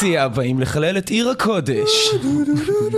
[0.00, 2.10] קפריציה, באים לחלל את עיר הקודש.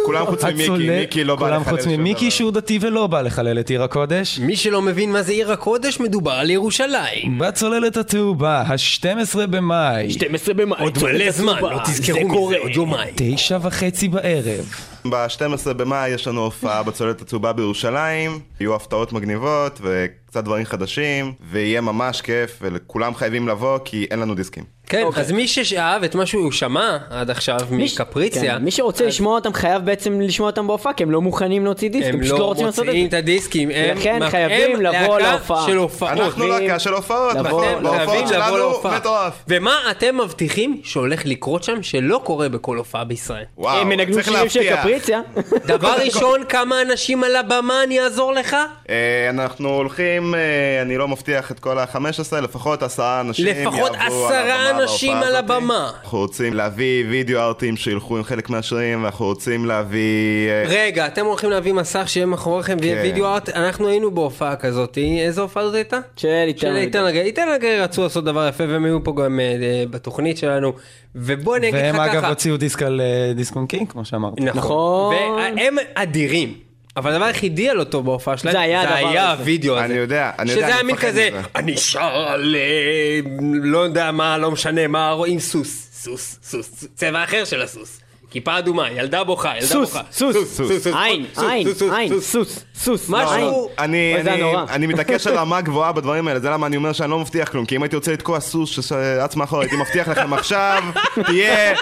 [0.06, 2.30] כולם חוץ ממיקי, מיקי לא בא כולם לחלל חוץ שום ממיקי דבר.
[2.30, 4.38] שהוא דתי ולא בא לחלל את עיר הקודש.
[4.38, 7.38] מי שלא מבין מה זה עיר הקודש, מדובר על ירושלים.
[7.38, 10.80] בצוללת הצהובה, ה-12 במאי, 12 במאי.
[10.80, 13.14] עוד מלא זמן, לא תזכרו מזה, עוד יומיים.
[13.16, 14.74] תשע וחצי בערב.
[15.10, 21.80] ב-12 במאי יש לנו הופעה בצוללת הצהובה בירושלים, יהיו הפתעות מגניבות וקצת דברים חדשים, ויהיה
[21.80, 24.64] ממש כיף, וכולם חייבים לבוא כי אין לנו דיסקים.
[24.92, 25.20] כן, אוקיי.
[25.22, 29.34] אז מי שאהב את מה שהוא שמע עד עכשיו מי מקפריציה, כן, מי שרוצה לשמוע
[29.34, 32.32] אותם חייב בעצם לשמוע אותם בהופעה, כי הם לא מוכנים להוציא דיסק, הם הם פשוט
[32.32, 33.18] לא לא רוצים לעשות את מוציאים זה.
[33.18, 35.66] את הדיסקים, הם לכן הם חייבים לבוא להקה להופעה.
[35.66, 36.10] של הופעות.
[36.12, 38.96] אנחנו חייבים להקה של הופעות, לבוא- נכון, בהופעות לבוא שלנו.
[38.96, 39.44] מטורף.
[39.48, 43.44] ומה אתם מבטיחים שהולך לקרות שם שלא קורה בכל הופעה בישראל?
[43.58, 44.80] וואו, הם ינגנו צריך שירים של להבטיח.
[44.80, 45.20] קפריציה.
[45.66, 48.56] דבר ראשון, כמה אנשים על הבמה אני אעזור לך?
[48.90, 48.96] אה,
[49.30, 50.40] אנחנו הולכים, אה,
[50.82, 51.98] אני לא מבטיח את כל ה-15,
[52.42, 54.40] לפחות עשרה אנשים יעברו על עשרה
[54.70, 55.36] הבמה אנשים על.
[55.36, 55.90] הבמה.
[56.02, 60.48] אנחנו רוצים להביא וידאו ארטים שילכו עם חלק מהשירים, ואנחנו רוצים להביא...
[60.48, 63.02] אה, רגע, אתם הולכים להביא מסך שיהיה מאחוריכם ויהיה כן.
[63.02, 63.48] video art?
[63.48, 65.98] אנחנו היינו בהופעה כזאת, איזה הופעה זאת הייתה?
[66.16, 66.28] של
[66.76, 67.20] איתן רגע.
[67.20, 70.72] איתן רגע רצו לעשות דבר יפה והם היו פה גם אה, אה, בתוכנית שלנו.
[71.14, 72.18] ובוא אני אגיד לך והם ככה.
[72.18, 73.00] אגב הוציאו דיסק על
[73.34, 74.40] דיסק און קי, כמו שאמרת.
[74.40, 75.14] נכון.
[75.56, 76.71] והם אדירים.
[76.96, 79.40] אבל הדבר היחידי הלא טוב בהופעה שלהם, זה היה הדבר היה הזה.
[79.40, 79.84] הווידאו הזה.
[79.84, 81.40] אני יודע, אני יודע, שזה אני היה מין מפחד כזה, מזה.
[81.56, 83.20] אני שר על אה,
[83.62, 88.00] לא יודע מה, לא משנה מה, רואים סוס, סוס, סוס, צבע אחר של הסוס.
[88.30, 90.02] כיפה אדומה, ילדה בוכה, ילדה סוס, בוכה.
[90.12, 92.30] סוס, סוס, עין, סוס, עין, סוס, סוס, עין, סוס.
[92.30, 93.68] סוס, סוס, משהו-.
[93.78, 94.64] אני, אוי, זה אני, נורא.
[94.70, 97.66] אני מתעקש על רמה גבוהה בדברים האלה, זה למה אני אומר שאני לא מבטיח כלום,
[97.66, 100.82] כי אם הייתי רוצה לתקוע סוס שרץ מאחור, הייתי מבטיח לכם עכשיו,
[101.26, 101.74] תהיה,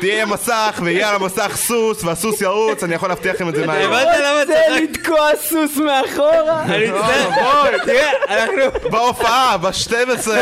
[0.00, 3.92] תהיה מסך, ויהיה על המסך סוס, והסוס ירוץ, אני יכול להבטיח לכם את זה מהיום.
[3.92, 4.54] הבנת למה זה?
[4.82, 6.62] לתקוע סוס מאחורה?
[6.64, 8.90] אני מצטער, בואי, תראה, אנחנו...
[8.90, 9.90] בהופעה, ב-12,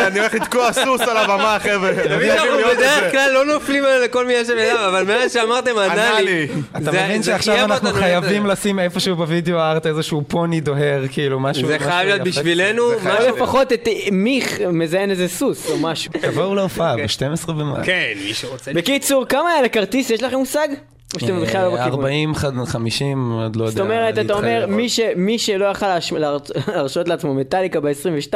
[0.07, 1.91] אני הולך לתקוע סוס על הבמה, חבר'ה.
[2.09, 3.11] תמיד אנחנו בדרך.
[3.13, 6.47] כלל לא נופלים על כל מילה של אדם, אבל מאז שאמרתם ענה ענה לי.
[6.47, 6.49] לי.
[6.83, 8.47] אתה מבין שעכשיו אנחנו חייבים.
[8.47, 11.67] לשים איפשהו בווידאו הארט איזשהו פוני דוהר, כאילו משהו...
[11.69, 12.21] זה חייב להיות.
[12.23, 16.13] בשבילנו, משהו- או לפחות את מיך מזיין איזה סוס או משהו.
[16.21, 17.85] תבואו להופעה ב-12 במאי.
[17.85, 18.73] כן, מי שרוצה.
[18.73, 20.11] בקיצור, כמה היה לכרטיס?
[20.11, 20.69] יש לכם מושג?
[21.15, 22.01] או שאתם בכלל לא בכיוון?
[22.01, 22.35] 40,
[22.67, 23.71] 50, עוד לא יודע.
[23.71, 24.67] זאת אומרת, אתה אומר.
[24.69, 25.87] מי ש- מי שלא יכל
[26.69, 28.35] להרשות לעצמו מטאליקה ב-22,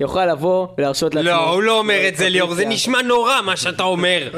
[0.00, 1.30] יוכל לבוא ולהרשות לעצמו.
[1.30, 2.64] לא, הוא לא אומר את זה ליאור, זה.
[2.66, 4.28] נשמע נורא מה שאתה אומר.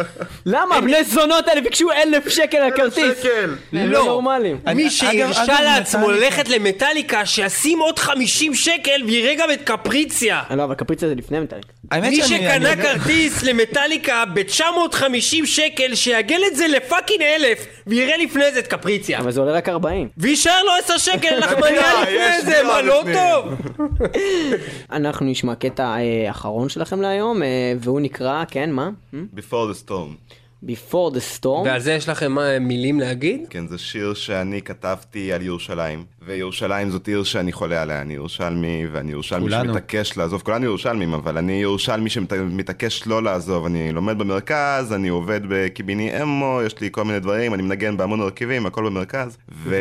[0.46, 0.76] למה?
[0.76, 3.24] הבני זונות האלה ביקשו אלף שקל על הכרטיס.
[3.24, 4.04] הם לא לא.
[4.04, 4.58] נורמלים.
[4.74, 10.42] מי שהרשה לעצמו ללכת למטאליקה, שישים עוד 50 שקל ויראה גם את קפריציה.
[10.50, 11.68] אה, לא, אבל קפריציה זה לפני מטאליקה.
[12.00, 15.14] מי שקנה כרטיס למטאליקה ב-950
[15.46, 19.18] שקל, שיעגל את זה לפאקינג אלף, ויראה לפני זה את קפריציה.
[19.18, 20.08] אבל זה עולה רק 40.
[20.16, 23.04] ויישאר לו 10 שקל לחמניה לפני יש זה, מה לא.
[23.12, 23.54] טוב?
[24.92, 27.48] אנחנו נשמע קטע אה, אחרון שלכם להיום, אה,
[27.80, 28.90] והוא נקרא, כן, מה?
[29.14, 30.34] Before the Storm.
[30.64, 31.64] Before the Storm.
[31.64, 33.40] ועל זה יש לכם מה, מילים להגיד?
[33.50, 38.86] כן, זה שיר שאני כתבתי על ירושלים, וירושלים זאת עיר שאני חולה עליה, אני ירושלמי,
[38.92, 39.74] ואני ירושלמי כולנו.
[39.74, 45.40] שמתעקש לעזוב, כולנו ירושלמים, אבל אני ירושלמי שמתעקש לא לעזוב, אני לומד במרכז, אני עובד
[45.48, 49.76] בקיביני אמו, יש לי כל מיני דברים, אני מנגן בהמון הרכבים, הכל במרכז, ו...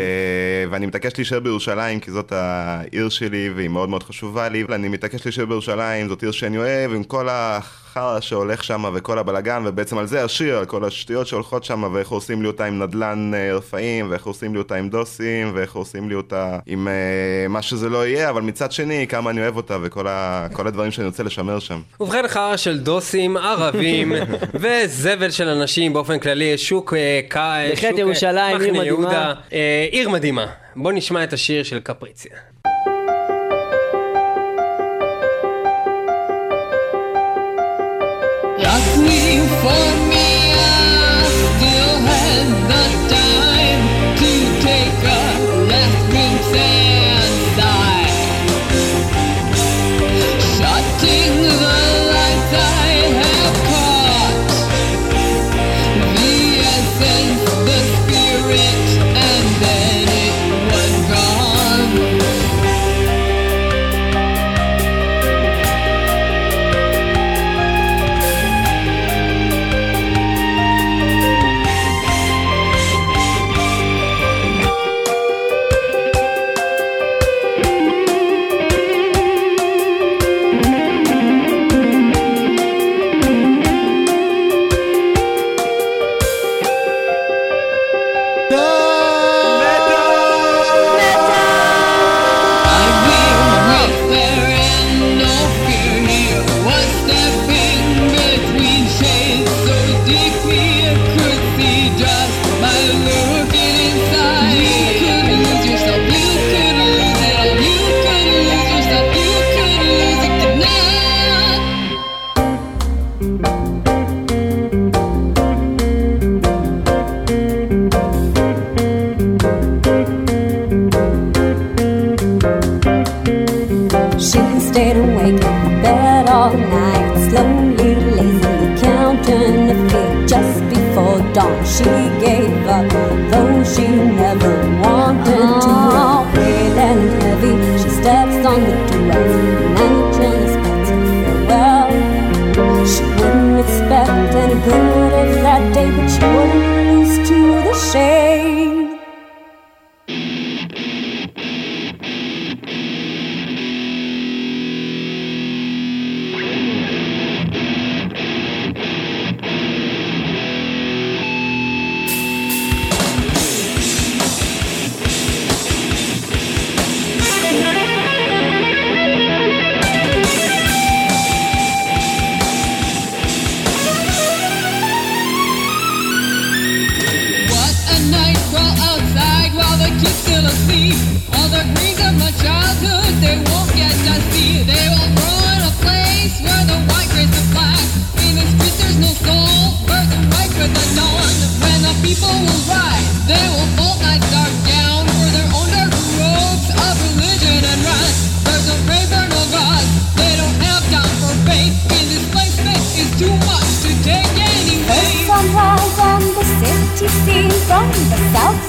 [0.72, 5.26] ואני מתעקש להישאר בירושלים, כי זאת העיר שלי, והיא מאוד מאוד חשובה לי, ואני מתעקש
[5.26, 10.08] להישאר בירושלים, זאת עיר שאני אוהב, עם כל החרא שהולך שם, וכל הבלגן, ובעצם על
[10.08, 14.10] זה השיר, על כל השטויות שהולכות שם, ואיך עושים לי אותה עם נדל"ן אה, רפאים,
[14.10, 16.29] ואיך עושים לי אותה עם דוסים, ואיך עושים לי אותה
[16.66, 20.48] עם אה, מה שזה לא יהיה, אבל מצד שני, כמה אני אוהב אותה, וכל ה...
[20.54, 21.82] כל הדברים שאני רוצה לשמר שם.
[22.00, 24.14] ובכן חרא של דוסים, ערבים
[24.62, 27.36] וזבל של אנשים באופן כללי, שוק אה, ק...
[27.36, 28.86] בהחלט שוק, אה, ירושלים, עיר מחנה מדהימה.
[28.86, 30.46] יהודה, אה, עיר מדהימה.
[30.76, 32.32] בוא נשמע את השיר של קפריציה.
[38.60, 38.89] Luckily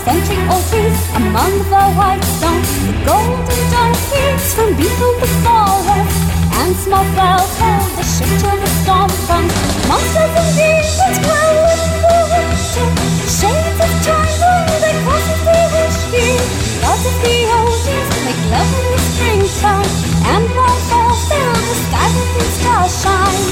[0.04, 2.68] the south central trees among the white stones.
[2.86, 6.16] The golden dawn peers from beyond the forest,
[6.60, 9.54] and small clouds hold the ship till the storm comes.
[9.88, 12.88] Monsters and demons dwell in the winter.
[13.28, 16.44] Shades of time when they cautiously wish here.
[16.80, 19.90] Gods of the oceans make love in the springtime,
[20.32, 23.48] and bright bells fill the sky with the starshine.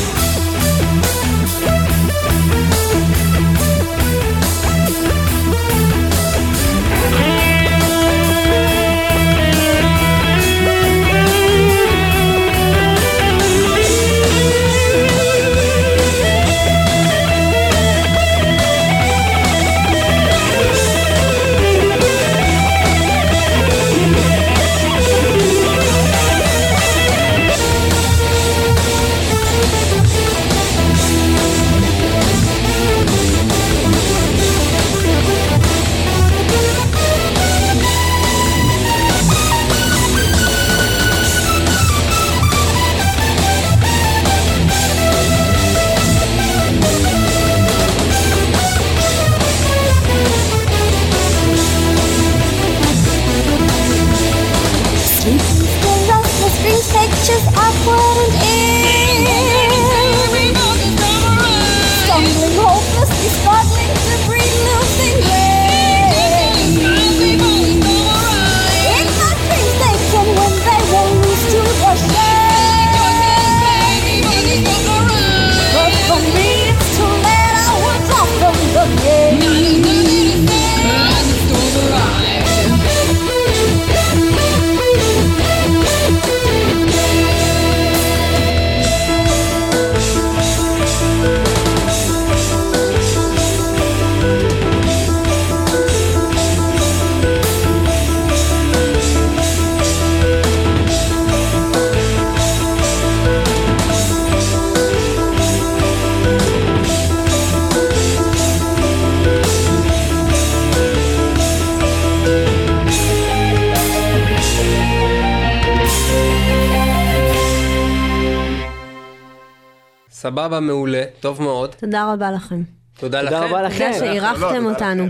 [120.58, 121.74] סבבה, מעולה, טוב מאוד.
[121.74, 122.62] תודה רבה לכם.
[122.98, 123.34] תודה לכם.
[123.34, 123.84] תודה רבה לכם.
[123.92, 125.06] תודה שאירחתם אותנו.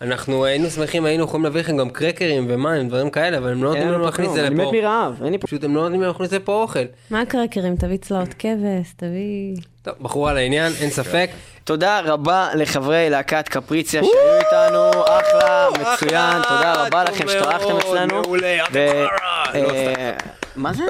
[0.00, 3.68] אנחנו היינו שמחים, היינו יכולים להביא לכם גם קרקרים ומים, דברים כאלה, אבל הם לא
[3.70, 4.68] נותנים לנו להכניס את זה אני לפה.
[4.68, 6.84] מת מרעב, אין לי פשוט הם לא נותנים לנו להכניס את זה פה אוכל.
[7.10, 7.76] מה הקרקרים?
[7.76, 9.56] תביא צלעות כבש, תביא...
[9.82, 11.30] טוב, בחורה לעניין, אין ספק.
[11.64, 18.22] תודה רבה לחברי להקת קפריציה שהיו איתנו, אחלה, מצוין, תודה רבה לכם שטרחתם אצלנו.
[18.22, 19.06] מעולה, ו-
[19.54, 20.12] אה,
[20.56, 20.84] מה זה?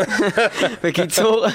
[0.83, 1.47] בקיצור,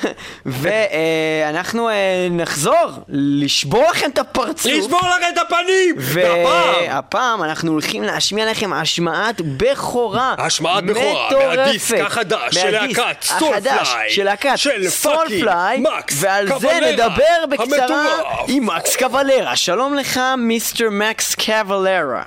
[0.45, 1.89] ואנחנו
[2.31, 4.71] נחזור לשבור לכם את הפרצוף.
[4.71, 5.95] לשבור לכם את הפנים!
[5.97, 7.43] והפעם!
[7.43, 10.35] אנחנו הולכים להשמיע לכם השמעת בכורה.
[10.37, 11.29] השמעת בכורה.
[11.55, 14.55] מהדיסק החדש של להקת סולפליי, של להקת
[14.87, 15.83] סולפליי,
[16.13, 18.05] ועל זה נדבר בקצרה.
[18.47, 19.55] עם מקס קבלרה.
[19.55, 22.23] שלום לך, מיסטר מקס קבלרה.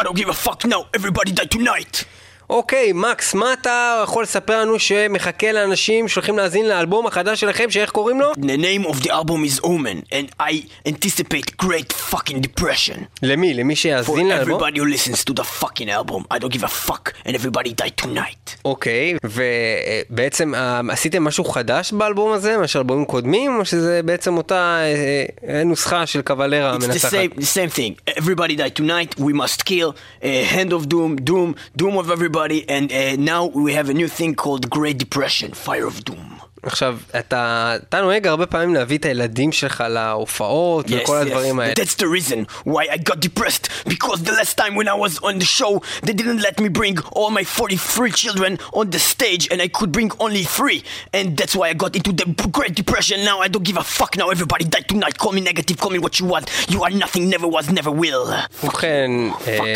[0.00, 2.04] I don't give a fuck now, everybody die tonight.
[2.50, 7.90] אוקיי, מקס, מה אתה יכול לספר לנו שמחכה לאנשים שהולכים להאזין לאלבום החדש שלכם, שאיך
[7.90, 8.32] קוראים לו?
[8.32, 10.52] The name of the album is Omen, and I
[10.88, 12.98] anticipate great fucking depression.
[13.22, 13.54] למי?
[13.54, 14.60] למי For שיאזין לאלבום?
[14.62, 16.22] everybody who listens to the fucking album.
[16.34, 18.56] I don't give a fuck, and everybody die tonight.
[18.64, 24.78] אוקיי, ובעצם אה, עשיתם משהו חדש באלבום הזה, מאשר אלבומים קודמים, או שזה בעצם אותה
[24.80, 27.12] אה, אה, נוסחה של קבלרה It's the המנצחת?
[27.12, 28.12] same, the same thing.
[28.18, 29.20] Everybody die tonight.
[29.20, 29.90] We must kill.
[30.22, 32.39] Uh, hand of doom, doom, doom of everybody.
[32.40, 36.39] And uh, now we have a new thing called Great Depression, Fire of Doom.
[36.62, 41.72] עכשיו, אתה, אתה נוהג הרבה פעמים להביא את הילדים שלך להופעות וכל הדברים האלה.
[41.72, 43.68] That's the reason why I got depressed.
[43.86, 45.72] Because the last time when I was on the show,
[46.06, 49.90] they didn't let me bring all my 43 children on the stage, and I could
[49.92, 50.82] bring only three.
[51.16, 52.26] And that's why I got into the
[52.58, 53.16] Great Depression.
[53.30, 54.12] Now I don't give a fuck.
[54.20, 55.16] Now everybody die tonight.
[55.22, 56.46] Call me negative, call me what you want.
[56.72, 58.24] You are nothing, never was, never will.
[58.64, 59.10] ובכן,
[59.48, 59.74] אה,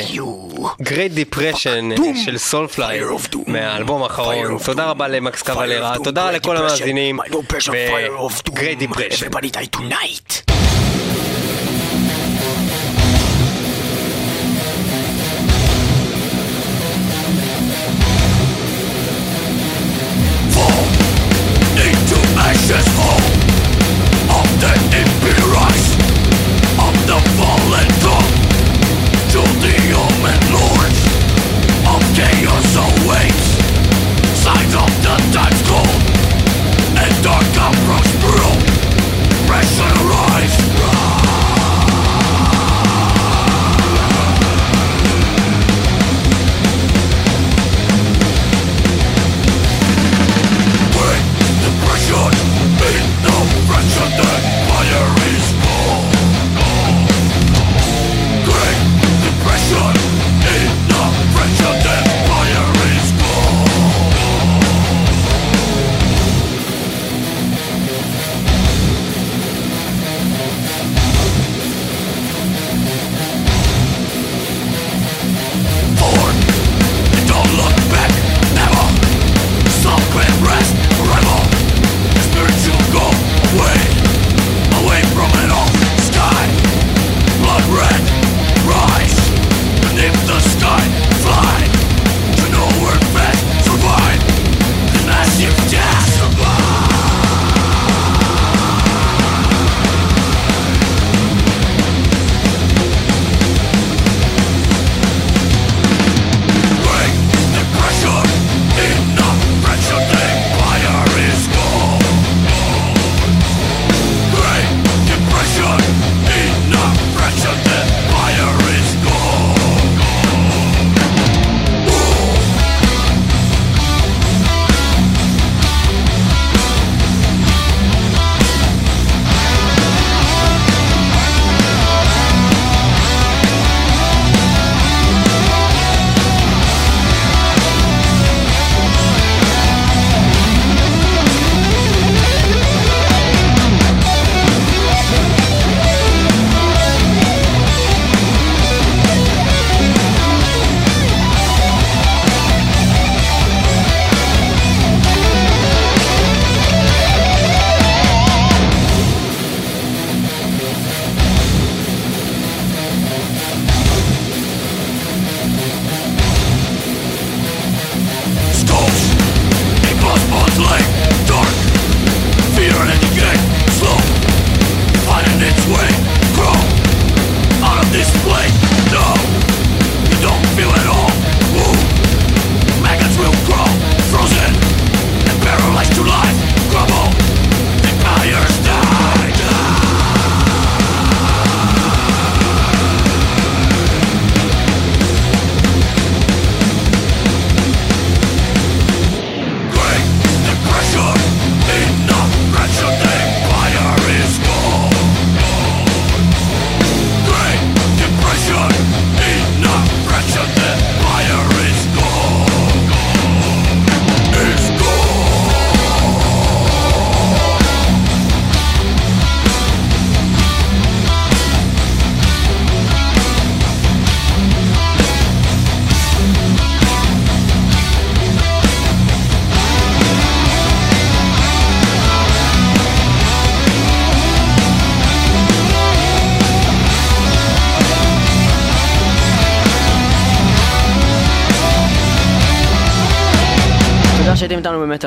[0.82, 3.00] Great Depression אה, של סולפליי
[3.46, 4.58] מהאלבום האחרון.
[4.64, 6.73] תודה רבה למקס קבלרה, תודה לכל המאזינים
[8.44, 9.26] ו-Great Depression.
[9.26, 10.44] Everybody die tonight.
[21.76, 23.24] into ashes fall
[24.38, 25.84] of the imperials
[26.86, 28.34] of the fallen throne
[29.32, 30.73] to the omen lords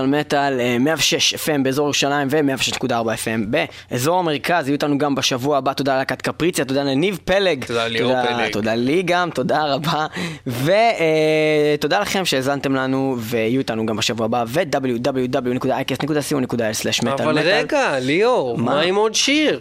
[0.08, 2.92] מטאל, אה, 106 FM באזור ירושלים ו-106.4
[3.24, 3.40] FM
[3.92, 7.66] באזור המרכז, יהיו איתנו גם בשבוע הבא, תודה ללהקת קפריציה, תודה לניב פלג.
[7.66, 8.52] תודה ליאור פלג.
[8.52, 10.06] תודה לי גם, תודה רבה.
[10.48, 18.76] ותודה לכם שהאזנתם לנו, ויהיו איתנו גם בשבוע הבא, ו-www.icast.co.il/מטאל אבל רגע, ליאור, מה?
[18.76, 19.60] מה עם עוד שיר?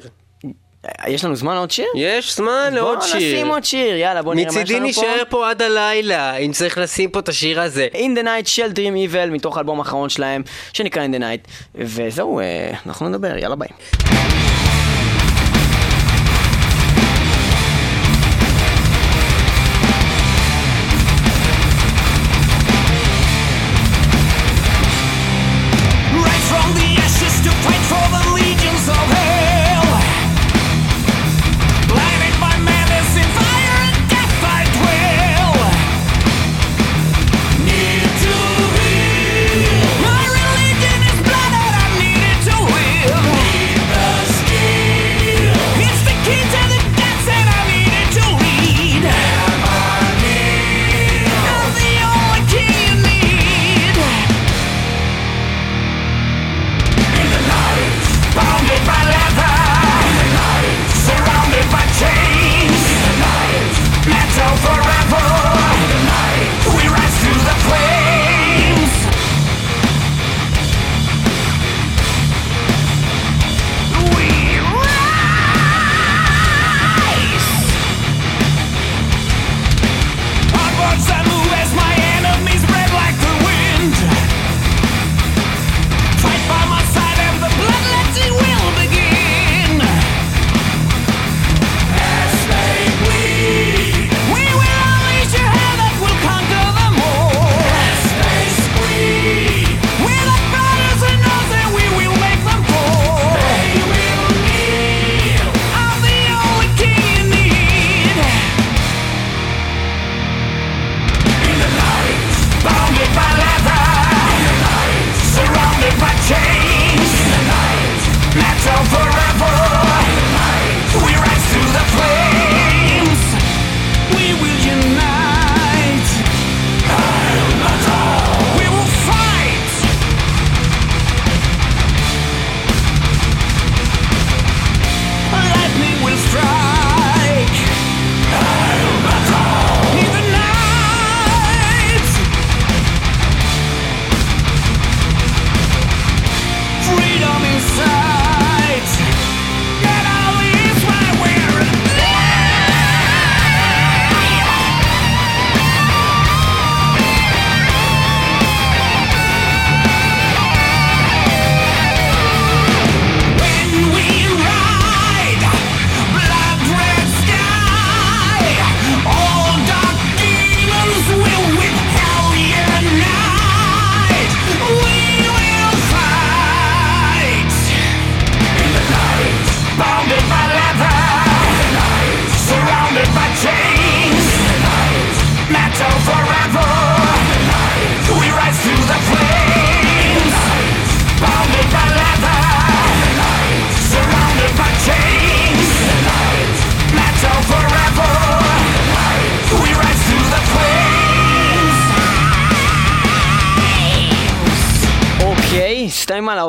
[1.06, 1.86] יש לנו זמן עוד שיר?
[1.96, 3.10] יש זמן לעוד שיר.
[3.10, 5.00] בוא נשים עוד שיר, יאללה, בוא נראה מה יש מצידי לנו פה.
[5.00, 7.88] נשאר פה עד הלילה, אם צריך לשים פה את השיר הזה.
[7.92, 11.50] In the Night של Dream Evil, מתוך האלבום האחרון שלהם, שנקרא In the Night.
[11.74, 13.68] וזהו, אה, אנחנו נדבר, יאללה ביי.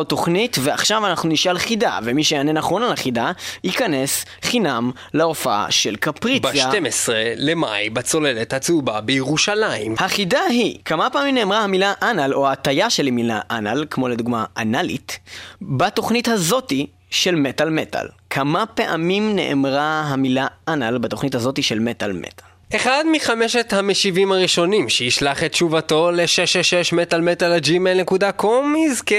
[0.07, 3.31] תוכנית, ועכשיו אנחנו נשאל חידה, ומי שיענה נכון על החידה,
[3.63, 6.69] ייכנס חינם להופעה של קפריציה.
[6.69, 9.95] ב-12 למאי בצוללת הצהובה בירושלים.
[9.99, 15.19] החידה היא, כמה פעמים נאמרה המילה אנל, או ההטייה של המילה אנל, כמו לדוגמה אנלית,
[15.61, 18.07] בתוכנית הזאתי של מטאל מטאל.
[18.29, 22.46] כמה פעמים נאמרה המילה אנל בתוכנית הזאתי של מטאל מטאל?
[22.75, 29.15] אחד מחמשת המשיבים הראשונים שישלח את תשובתו ל-666 מטאלמטאל.gmail.com יזכה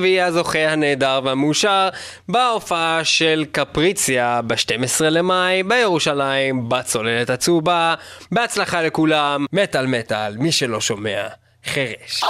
[0.00, 1.88] ויהיה הזוכה הנהדר והמאושר
[2.28, 7.94] בהופעה של קפריציה ב-12 למאי בירושלים בצוללת הצהובה.
[8.32, 11.26] בהצלחה לכולם, מטאל מטאל, מי שלא שומע,
[11.66, 12.22] חרש.